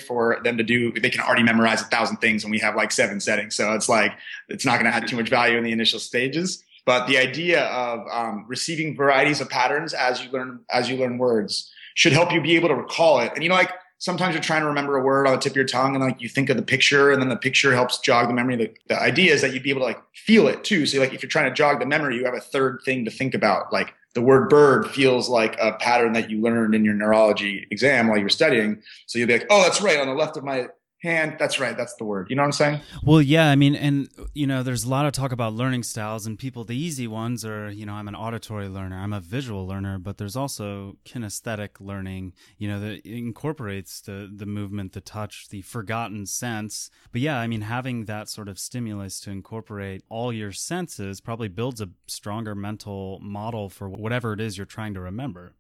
for 0.07 0.39
them 0.45 0.57
to 0.59 0.65
do. 0.65 0.93
They 0.93 1.11
can 1.11 1.23
already 1.23 1.43
memorize 1.43 1.81
a 1.81 1.87
thousand 1.87 2.19
things 2.19 2.45
and 2.45 2.51
we 2.51 2.59
have 2.59 2.77
like 2.77 2.93
seven 2.93 3.21
settings. 3.21 3.55
So 3.55 3.73
it's 3.75 3.89
like, 3.89 4.13
it's 4.49 4.65
not 4.65 4.81
going 4.81 4.91
to 4.91 4.97
add 4.97 5.09
too 5.09 5.17
much 5.17 5.29
value 5.29 5.57
in 5.57 5.65
the 5.65 5.73
initial 5.73 5.99
stages. 5.99 6.63
But 6.89 7.07
the 7.07 7.19
idea 7.19 7.67
of 7.67 8.07
um, 8.11 8.47
receiving 8.49 8.97
varieties 8.97 9.43
of 9.43 9.51
patterns 9.51 9.93
as 9.93 10.25
you 10.25 10.31
learn, 10.31 10.61
as 10.71 10.89
you 10.89 10.97
learn 10.97 11.19
words 11.19 11.71
should 11.95 12.15
help 12.15 12.33
you 12.33 12.41
be 12.41 12.57
able 12.57 12.71
to 12.71 12.75
recall 12.75 13.21
it. 13.21 13.31
And 13.35 13.43
you 13.43 13.51
know, 13.51 13.57
like 13.57 13.73
sometimes 13.99 14.35
you're 14.35 14.43
trying 14.43 14.63
to 14.63 14.69
remember 14.69 14.97
a 14.97 15.03
word 15.03 15.27
on 15.27 15.35
the 15.35 15.39
tip 15.39 15.53
of 15.53 15.57
your 15.57 15.67
tongue 15.67 15.95
and 15.95 16.03
like 16.03 16.23
you 16.23 16.31
think 16.31 16.49
of 16.49 16.57
the 16.57 16.63
picture 16.63 17.11
and 17.11 17.21
then 17.21 17.29
the 17.29 17.37
picture 17.37 17.75
helps 17.75 17.99
jog 17.99 18.29
the 18.29 18.33
memory. 18.33 18.57
The, 18.57 18.75
the 18.87 18.99
idea 18.99 19.35
is 19.35 19.43
that 19.43 19.53
you'd 19.53 19.65
be 19.65 19.69
able 19.69 19.83
to 19.83 19.87
like 19.89 20.03
feel 20.15 20.49
it 20.49 20.65
too. 20.65 20.87
So 20.87 20.99
like 20.99 21.13
if 21.13 21.23
you're 21.23 21.29
trying 21.29 21.51
to 21.51 21.55
jog 21.55 21.79
the 21.79 21.85
memory, 21.85 22.17
you 22.17 22.25
have 22.25 22.33
a 22.33 22.41
third 22.41 22.81
thing 22.87 23.05
to 23.05 23.11
think 23.11 23.35
about. 23.35 23.71
Like 23.71 23.93
the 24.15 24.23
word 24.23 24.49
bird 24.49 24.89
feels 24.89 25.29
like 25.29 25.59
a 25.61 25.73
pattern 25.75 26.15
that 26.15 26.31
you 26.31 26.41
learned 26.41 26.75
in 26.75 26.87
your 26.87 26.95
neurology 26.95 27.67
exam 27.71 28.09
while 28.09 28.17
you 28.17 28.25
were 28.25 28.31
studying. 28.31 28.81
So 29.05 29.19
you'll 29.19 29.29
be 29.29 29.35
like, 29.35 29.47
oh, 29.51 29.63
that's 29.63 29.83
right. 29.83 30.01
On 30.01 30.07
the 30.07 30.15
left 30.15 30.39
of 30.39 30.45
my 30.45 30.69
hand. 31.03 31.37
That's 31.39 31.61
right. 31.61 31.77
That's 31.77 31.95
the 31.97 32.05
word. 32.05 32.29
You 32.29 32.37
know 32.37 32.43
what 32.43 32.47
i'm 32.47 32.53
saying? 32.53 32.81
Well 33.03 33.23
yeah 33.23 33.51
i 33.51 33.57
mean 33.57 33.75
and 33.75 34.09
you 34.35 34.47
know 34.47 34.63
there's 34.63 34.85
a 34.85 34.89
lot 34.89 35.07
of 35.07 35.13
talk 35.13 35.33
about 35.33 35.55
learning 35.55 35.83
styles 35.83 36.27
and 36.27 36.39
people 36.39 36.65
the 36.65 36.77
easy 36.77 37.07
ones 37.07 37.45
are 37.45 37.71
you 37.71 37.87
know 37.87 37.93
i'm 37.95 38.09
an 38.09 38.15
auditory 38.15 38.69
learner 38.69 38.97
i'm 38.99 39.13
a 39.13 39.21
visual 39.21 39.67
learner 39.67 39.99
but 39.99 40.19
there's 40.19 40.37
also 40.37 40.97
kinesthetic 41.05 41.81
learning 41.81 42.33
you 42.57 42.69
know 42.69 42.81
that 42.81 43.07
incorporates 43.07 44.01
the 44.01 44.31
the 44.35 44.47
movement 44.47 44.93
the 44.93 45.01
touch 45.01 45.49
the 45.51 45.63
forgotten 45.63 46.27
sense. 46.27 46.91
But 47.13 47.21
yeah 47.21 47.39
i 47.39 47.47
mean 47.47 47.63
having 47.63 48.07
that 48.07 48.29
sort 48.29 48.49
of 48.49 48.59
stimulus 48.59 49.21
to 49.21 49.31
incorporate 49.31 50.03
all 50.09 50.33
your 50.33 50.53
senses 50.53 51.21
probably 51.21 51.49
builds 51.49 51.81
a 51.81 51.91
stronger 52.07 52.55
mental 52.55 53.19
model 53.23 53.69
for 53.69 53.89
whatever 53.89 54.33
it 54.33 54.41
is 54.41 54.57
you're 54.57 54.67
trying 54.67 54.95
to 54.95 55.01
remember 55.01 55.55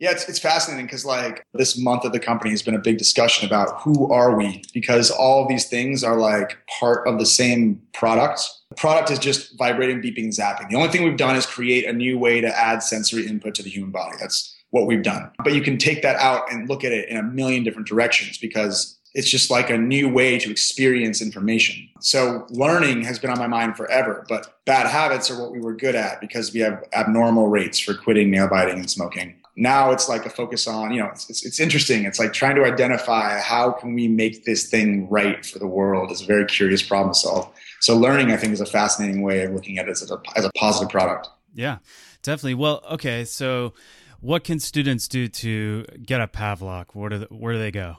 yeah, 0.00 0.12
it's, 0.12 0.28
it's 0.28 0.38
fascinating 0.38 0.86
because 0.86 1.04
like 1.04 1.44
this 1.54 1.78
month 1.78 2.04
at 2.04 2.12
the 2.12 2.20
company 2.20 2.50
has 2.50 2.62
been 2.62 2.74
a 2.74 2.80
big 2.80 2.98
discussion 2.98 3.46
about 3.46 3.80
who 3.80 4.10
are 4.12 4.36
we 4.36 4.62
because 4.72 5.10
all 5.10 5.42
of 5.42 5.48
these 5.48 5.66
things 5.66 6.04
are 6.04 6.16
like 6.16 6.56
part 6.78 7.06
of 7.08 7.18
the 7.18 7.26
same 7.26 7.82
product. 7.94 8.48
The 8.70 8.76
product 8.76 9.10
is 9.10 9.18
just 9.18 9.58
vibrating, 9.58 10.00
beeping, 10.00 10.28
zapping. 10.28 10.68
The 10.68 10.76
only 10.76 10.88
thing 10.88 11.02
we've 11.02 11.16
done 11.16 11.34
is 11.34 11.46
create 11.46 11.84
a 11.84 11.92
new 11.92 12.18
way 12.18 12.40
to 12.40 12.48
add 12.48 12.82
sensory 12.82 13.26
input 13.26 13.54
to 13.56 13.62
the 13.62 13.70
human 13.70 13.90
body. 13.90 14.16
That's 14.20 14.54
what 14.70 14.86
we've 14.86 15.02
done. 15.02 15.30
But 15.42 15.54
you 15.54 15.62
can 15.62 15.78
take 15.78 16.02
that 16.02 16.16
out 16.16 16.52
and 16.52 16.68
look 16.68 16.84
at 16.84 16.92
it 16.92 17.08
in 17.08 17.16
a 17.16 17.22
million 17.22 17.64
different 17.64 17.88
directions 17.88 18.38
because 18.38 18.98
it's 19.14 19.28
just 19.28 19.50
like 19.50 19.70
a 19.70 19.78
new 19.78 20.08
way 20.08 20.38
to 20.38 20.50
experience 20.50 21.20
information. 21.22 21.88
So 22.00 22.46
learning 22.50 23.02
has 23.02 23.18
been 23.18 23.30
on 23.30 23.38
my 23.38 23.46
mind 23.46 23.76
forever, 23.76 24.24
but 24.28 24.60
bad 24.64 24.86
habits 24.86 25.30
are 25.30 25.40
what 25.40 25.50
we 25.50 25.60
were 25.60 25.74
good 25.74 25.96
at 25.96 26.20
because 26.20 26.52
we 26.52 26.60
have 26.60 26.84
abnormal 26.92 27.48
rates 27.48 27.80
for 27.80 27.94
quitting 27.94 28.30
nail 28.30 28.48
biting 28.48 28.78
and 28.78 28.88
smoking 28.88 29.34
now 29.58 29.90
it's 29.90 30.08
like 30.08 30.24
a 30.24 30.30
focus 30.30 30.68
on 30.68 30.92
you 30.92 31.00
know 31.00 31.08
it's, 31.08 31.28
it's, 31.28 31.44
it's, 31.44 31.60
interesting. 31.60 32.04
It's 32.04 32.18
like 32.18 32.32
trying 32.32 32.54
to 32.56 32.64
identify 32.64 33.40
how 33.40 33.72
can 33.72 33.92
we 33.92 34.06
make 34.06 34.44
this 34.44 34.70
thing 34.70 35.08
right 35.10 35.44
for 35.44 35.58
the 35.58 35.66
world 35.66 36.12
is 36.12 36.22
a 36.22 36.26
very 36.26 36.46
curious 36.46 36.80
problem 36.80 37.12
to 37.12 37.18
solve. 37.18 37.52
So 37.80 37.96
learning 37.96 38.30
i 38.30 38.36
think 38.36 38.52
is 38.52 38.60
a 38.60 38.66
fascinating 38.66 39.22
way 39.22 39.42
of 39.42 39.52
looking 39.52 39.78
at 39.78 39.88
it 39.88 39.90
as 39.90 40.10
a, 40.10 40.18
as 40.36 40.44
a 40.44 40.50
positive 40.52 40.88
product. 40.88 41.28
Yeah 41.54 41.78
definitely. 42.22 42.54
Well 42.54 42.82
okay 42.90 43.24
so 43.24 43.74
what 44.20 44.44
can 44.44 44.60
students 44.60 45.08
do 45.08 45.28
to 45.28 45.84
get 46.04 46.20
a 46.20 46.28
pavlok? 46.28 46.86
Where 46.94 47.10
do, 47.10 47.26
where 47.30 47.52
do 47.52 47.58
they 47.58 47.70
go? 47.70 47.96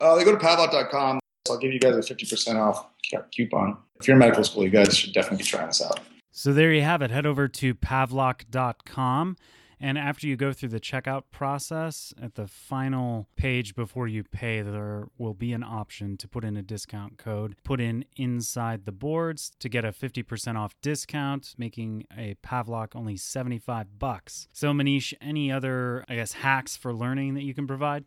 Uh, 0.00 0.16
they 0.16 0.24
go 0.24 0.32
to 0.32 0.44
pavlok.com 0.44 1.20
i'll 1.48 1.58
give 1.58 1.72
you 1.72 1.80
guys 1.80 1.94
a 1.94 2.14
50% 2.14 2.56
off 2.56 2.86
coupon. 3.34 3.78
If 4.00 4.06
you're 4.06 4.16
in 4.16 4.18
medical 4.18 4.42
school 4.42 4.64
you 4.64 4.70
guys 4.70 4.96
should 4.96 5.12
definitely 5.12 5.38
be 5.38 5.44
trying 5.44 5.68
this 5.68 5.80
out. 5.80 6.00
So 6.32 6.52
there 6.52 6.72
you 6.72 6.82
have 6.82 7.02
it. 7.02 7.10
Head 7.10 7.26
over 7.26 7.48
to 7.48 7.74
pavlok.com 7.74 9.36
and 9.80 9.96
after 9.96 10.26
you 10.26 10.36
go 10.36 10.52
through 10.52 10.70
the 10.70 10.80
checkout 10.80 11.24
process, 11.30 12.12
at 12.20 12.34
the 12.34 12.46
final 12.46 13.28
page 13.36 13.74
before 13.74 14.08
you 14.08 14.24
pay, 14.24 14.62
there 14.62 15.08
will 15.18 15.34
be 15.34 15.52
an 15.52 15.62
option 15.62 16.16
to 16.18 16.28
put 16.28 16.44
in 16.44 16.56
a 16.56 16.62
discount 16.62 17.16
code. 17.18 17.56
Put 17.64 17.80
in 17.80 18.04
inside 18.16 18.84
the 18.84 18.92
boards 18.92 19.52
to 19.60 19.68
get 19.68 19.84
a 19.84 19.92
50% 19.92 20.56
off 20.56 20.74
discount, 20.82 21.54
making 21.58 22.04
a 22.16 22.34
Pavlok 22.44 22.96
only 22.96 23.16
75 23.16 23.98
bucks. 23.98 24.48
So, 24.52 24.72
Manish, 24.72 25.14
any 25.20 25.52
other, 25.52 26.04
I 26.08 26.16
guess, 26.16 26.32
hacks 26.32 26.76
for 26.76 26.92
learning 26.92 27.34
that 27.34 27.44
you 27.44 27.54
can 27.54 27.66
provide? 27.66 28.04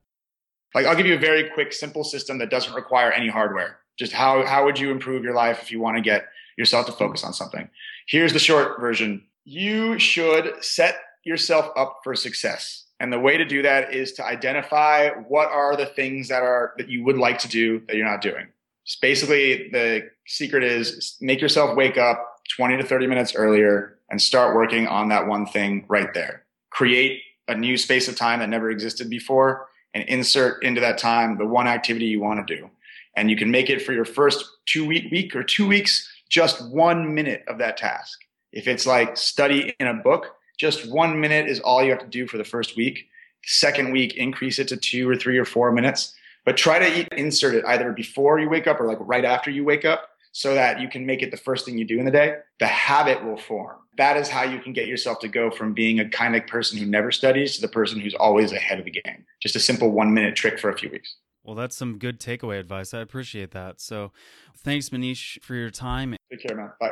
Like, 0.75 0.85
I'll 0.85 0.95
give 0.95 1.05
you 1.05 1.15
a 1.15 1.19
very 1.19 1.49
quick, 1.49 1.73
simple 1.73 2.03
system 2.03 2.37
that 2.39 2.49
doesn't 2.49 2.73
require 2.73 3.11
any 3.11 3.29
hardware. 3.29 3.77
Just 3.97 4.13
how, 4.13 4.45
how 4.45 4.65
would 4.65 4.79
you 4.79 4.91
improve 4.91 5.23
your 5.23 5.33
life 5.33 5.61
if 5.61 5.71
you 5.71 5.79
want 5.79 5.97
to 5.97 6.01
get 6.01 6.25
yourself 6.57 6.85
to 6.85 6.91
focus 6.91 7.23
on 7.23 7.33
something? 7.33 7.69
Here's 8.07 8.33
the 8.33 8.39
short 8.39 8.79
version. 8.79 9.25
You 9.43 9.99
should 9.99 10.63
set 10.63 10.97
yourself 11.23 11.69
up 11.75 11.99
for 12.03 12.15
success. 12.15 12.85
And 12.99 13.11
the 13.11 13.19
way 13.19 13.37
to 13.37 13.45
do 13.45 13.63
that 13.63 13.93
is 13.93 14.11
to 14.13 14.25
identify 14.25 15.09
what 15.27 15.49
are 15.49 15.75
the 15.75 15.87
things 15.87 16.27
that 16.27 16.43
are 16.43 16.73
that 16.77 16.89
you 16.89 17.03
would 17.03 17.17
like 17.17 17.39
to 17.39 17.47
do 17.47 17.81
that 17.87 17.95
you're 17.95 18.05
not 18.05 18.21
doing. 18.21 18.47
Just 18.85 19.01
basically 19.01 19.69
the 19.69 20.09
secret 20.27 20.63
is 20.63 21.17
make 21.19 21.41
yourself 21.41 21.75
wake 21.75 21.97
up 21.97 22.39
20 22.55 22.77
to 22.77 22.83
30 22.83 23.07
minutes 23.07 23.35
earlier 23.35 23.97
and 24.09 24.21
start 24.21 24.55
working 24.55 24.87
on 24.87 25.09
that 25.09 25.27
one 25.27 25.45
thing 25.45 25.85
right 25.87 26.13
there. 26.13 26.43
Create 26.69 27.21
a 27.47 27.55
new 27.55 27.77
space 27.77 28.07
of 28.07 28.15
time 28.15 28.39
that 28.39 28.49
never 28.49 28.69
existed 28.69 29.09
before 29.09 29.67
and 29.93 30.03
insert 30.07 30.63
into 30.63 30.81
that 30.81 30.97
time 30.97 31.37
the 31.37 31.45
one 31.45 31.67
activity 31.67 32.05
you 32.05 32.19
want 32.19 32.45
to 32.45 32.55
do. 32.55 32.69
And 33.15 33.29
you 33.29 33.35
can 33.35 33.51
make 33.51 33.69
it 33.69 33.81
for 33.81 33.93
your 33.93 34.05
first 34.05 34.45
two 34.65 34.85
week 34.85 35.11
week 35.11 35.35
or 35.35 35.43
two 35.43 35.67
weeks, 35.67 36.09
just 36.29 36.65
one 36.69 37.13
minute 37.13 37.43
of 37.47 37.57
that 37.57 37.77
task. 37.77 38.19
If 38.51 38.67
it's 38.67 38.85
like 38.85 39.17
study 39.17 39.75
in 39.79 39.87
a 39.87 39.93
book, 39.93 40.35
just 40.61 40.87
one 40.87 41.19
minute 41.19 41.47
is 41.47 41.59
all 41.59 41.83
you 41.83 41.89
have 41.89 42.01
to 42.01 42.05
do 42.05 42.27
for 42.27 42.37
the 42.37 42.43
first 42.43 42.77
week. 42.77 43.07
Second 43.43 43.91
week, 43.91 44.15
increase 44.15 44.59
it 44.59 44.67
to 44.67 44.77
two 44.77 45.09
or 45.09 45.15
three 45.15 45.39
or 45.39 45.43
four 45.43 45.71
minutes. 45.71 46.13
But 46.45 46.55
try 46.55 46.77
to 46.77 47.19
insert 47.19 47.55
it 47.55 47.65
either 47.65 47.91
before 47.91 48.39
you 48.39 48.47
wake 48.47 48.67
up 48.67 48.79
or 48.79 48.85
like 48.85 48.99
right 49.01 49.25
after 49.25 49.49
you 49.49 49.63
wake 49.65 49.85
up 49.85 50.09
so 50.33 50.53
that 50.53 50.79
you 50.79 50.87
can 50.87 51.03
make 51.03 51.23
it 51.23 51.31
the 51.31 51.37
first 51.37 51.65
thing 51.65 51.79
you 51.79 51.85
do 51.85 51.97
in 51.97 52.05
the 52.05 52.11
day. 52.11 52.35
The 52.59 52.67
habit 52.67 53.25
will 53.25 53.37
form. 53.37 53.77
That 53.97 54.17
is 54.17 54.29
how 54.29 54.43
you 54.43 54.59
can 54.59 54.71
get 54.71 54.87
yourself 54.87 55.17
to 55.21 55.27
go 55.27 55.49
from 55.49 55.73
being 55.73 55.99
a 55.99 56.07
kind 56.07 56.35
of 56.35 56.45
person 56.45 56.77
who 56.77 56.85
never 56.85 57.11
studies 57.11 57.55
to 57.55 57.61
the 57.61 57.67
person 57.67 57.99
who's 57.99 58.13
always 58.13 58.51
ahead 58.51 58.77
of 58.77 58.85
the 58.85 58.91
game. 58.91 59.25
Just 59.41 59.55
a 59.55 59.59
simple 59.59 59.89
one 59.89 60.13
minute 60.13 60.35
trick 60.35 60.59
for 60.59 60.69
a 60.69 60.77
few 60.77 60.91
weeks. 60.91 61.15
Well, 61.43 61.55
that's 61.55 61.75
some 61.75 61.97
good 61.97 62.19
takeaway 62.19 62.59
advice. 62.59 62.93
I 62.93 62.99
appreciate 62.99 63.49
that. 63.51 63.81
So 63.81 64.11
thanks, 64.57 64.89
Manish, 64.89 65.41
for 65.41 65.55
your 65.55 65.71
time. 65.71 66.15
Take 66.29 66.43
care, 66.43 66.55
man. 66.55 66.71
Bye 66.79 66.91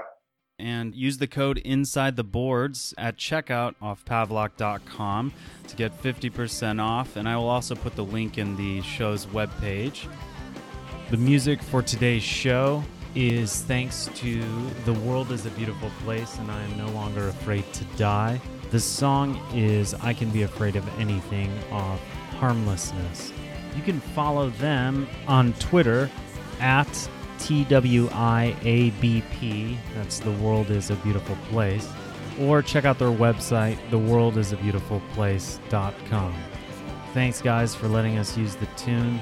and 0.59 0.93
use 0.93 1.17
the 1.17 1.27
code 1.27 1.57
inside 1.59 2.15
the 2.15 2.23
boards 2.23 2.93
at 2.97 3.17
checkout 3.17 3.75
off 3.81 4.03
pavlok.com 4.05 5.33
to 5.67 5.75
get 5.75 6.01
50% 6.03 6.81
off. 6.81 7.15
And 7.15 7.27
i 7.27 7.35
will 7.35 7.47
also 7.47 7.75
put 7.75 7.95
the 7.95 8.03
link 8.03 8.37
in 8.37 8.55
the 8.55 8.81
show's 8.81 9.25
webpage. 9.27 10.07
The 11.09 11.17
music 11.17 11.61
for 11.61 11.81
today's 11.81 12.23
show 12.23 12.83
is 13.15 13.61
thanks 13.63 14.09
to 14.13 14.43
the 14.85 14.93
world 14.93 15.31
is 15.31 15.47
a 15.47 15.49
beautiful 15.51 15.89
place 16.03 16.37
and 16.37 16.51
i 16.51 16.61
am 16.61 16.77
no 16.77 16.87
longer 16.89 17.29
afraid 17.29 17.63
to 17.73 17.83
die. 17.97 18.39
The 18.69 18.79
song 18.79 19.41
is 19.53 19.95
i 19.95 20.13
can 20.13 20.29
be 20.29 20.43
afraid 20.43 20.75
of 20.75 20.87
anything 20.99 21.51
off 21.71 21.99
harmlessness. 22.37 23.33
You 23.75 23.81
can 23.81 23.99
follow 23.99 24.51
them 24.51 25.07
on 25.27 25.53
twitter 25.53 26.09
at 26.59 27.09
T 27.39 27.63
W 27.65 28.09
I 28.11 28.55
A 28.63 28.89
B 28.91 29.23
P. 29.31 29.77
That's 29.95 30.19
The 30.19 30.31
World 30.31 30.69
is 30.69 30.89
a 30.89 30.95
Beautiful 30.97 31.37
Place. 31.49 31.87
Or 32.39 32.61
check 32.61 32.85
out 32.85 32.99
their 32.99 33.09
website, 33.09 33.77
theworldisabeautifulplace.com. 33.89 36.35
Thanks, 37.13 37.41
guys, 37.41 37.75
for 37.75 37.87
letting 37.87 38.17
us 38.17 38.37
use 38.37 38.55
the 38.55 38.67
tune. 38.77 39.19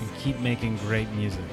and 0.00 0.14
keep 0.18 0.38
making 0.40 0.76
great 0.78 1.08
music. 1.12 1.44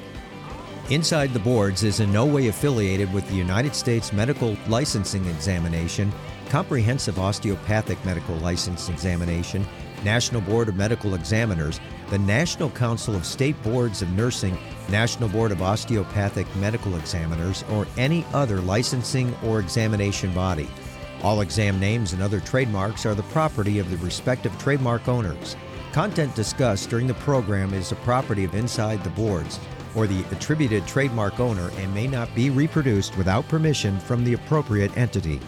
Inside 0.90 1.32
the 1.32 1.38
Boards 1.38 1.84
is 1.84 2.00
in 2.00 2.12
no 2.12 2.26
way 2.26 2.48
affiliated 2.48 3.12
with 3.14 3.24
the 3.28 3.36
United 3.36 3.76
States 3.76 4.12
Medical 4.12 4.56
Licensing 4.66 5.24
Examination, 5.26 6.12
Comprehensive 6.48 7.20
Osteopathic 7.20 8.04
Medical 8.04 8.34
License 8.36 8.88
Examination, 8.88 9.64
National 10.02 10.40
Board 10.40 10.68
of 10.68 10.74
Medical 10.74 11.14
Examiners, 11.14 11.78
the 12.08 12.18
National 12.18 12.70
Council 12.70 13.14
of 13.14 13.24
State 13.24 13.62
Boards 13.62 14.02
of 14.02 14.10
Nursing, 14.14 14.58
National 14.90 15.28
Board 15.28 15.52
of 15.52 15.62
Osteopathic 15.62 16.46
Medical 16.56 16.96
Examiners, 16.96 17.64
or 17.70 17.86
any 17.96 18.26
other 18.32 18.60
licensing 18.60 19.34
or 19.44 19.60
examination 19.60 20.34
body. 20.34 20.68
All 21.22 21.40
exam 21.40 21.78
names 21.78 22.12
and 22.12 22.22
other 22.22 22.40
trademarks 22.40 23.06
are 23.06 23.14
the 23.14 23.22
property 23.24 23.78
of 23.78 23.90
the 23.90 23.96
respective 23.98 24.56
trademark 24.58 25.08
owners. 25.08 25.56
Content 25.92 26.34
discussed 26.34 26.88
during 26.88 27.06
the 27.06 27.14
program 27.14 27.74
is 27.74 27.90
the 27.90 27.96
property 27.96 28.44
of 28.44 28.54
Inside 28.54 29.02
the 29.04 29.10
Boards 29.10 29.58
or 29.94 30.06
the 30.06 30.24
attributed 30.30 30.86
trademark 30.86 31.40
owner 31.40 31.70
and 31.76 31.92
may 31.94 32.06
not 32.06 32.32
be 32.34 32.50
reproduced 32.50 33.16
without 33.16 33.48
permission 33.48 33.98
from 34.00 34.24
the 34.24 34.34
appropriate 34.34 34.96
entity. 34.96 35.40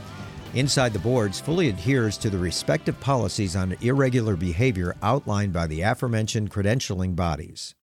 Inside 0.55 0.93
the 0.93 0.99
Boards 0.99 1.41
fully 1.41 1.69
adheres 1.69 2.19
to 2.19 2.29
the 2.29 2.39
respective 2.39 2.99
policies 3.01 3.57
on 3.57 3.77
irregular 3.81 4.37
behavior 4.37 4.95
outlined 5.03 5.53
by 5.53 5.67
the 5.67 5.81
aforementioned 5.81 6.51
credentialing 6.51 7.17
bodies. 7.17 7.75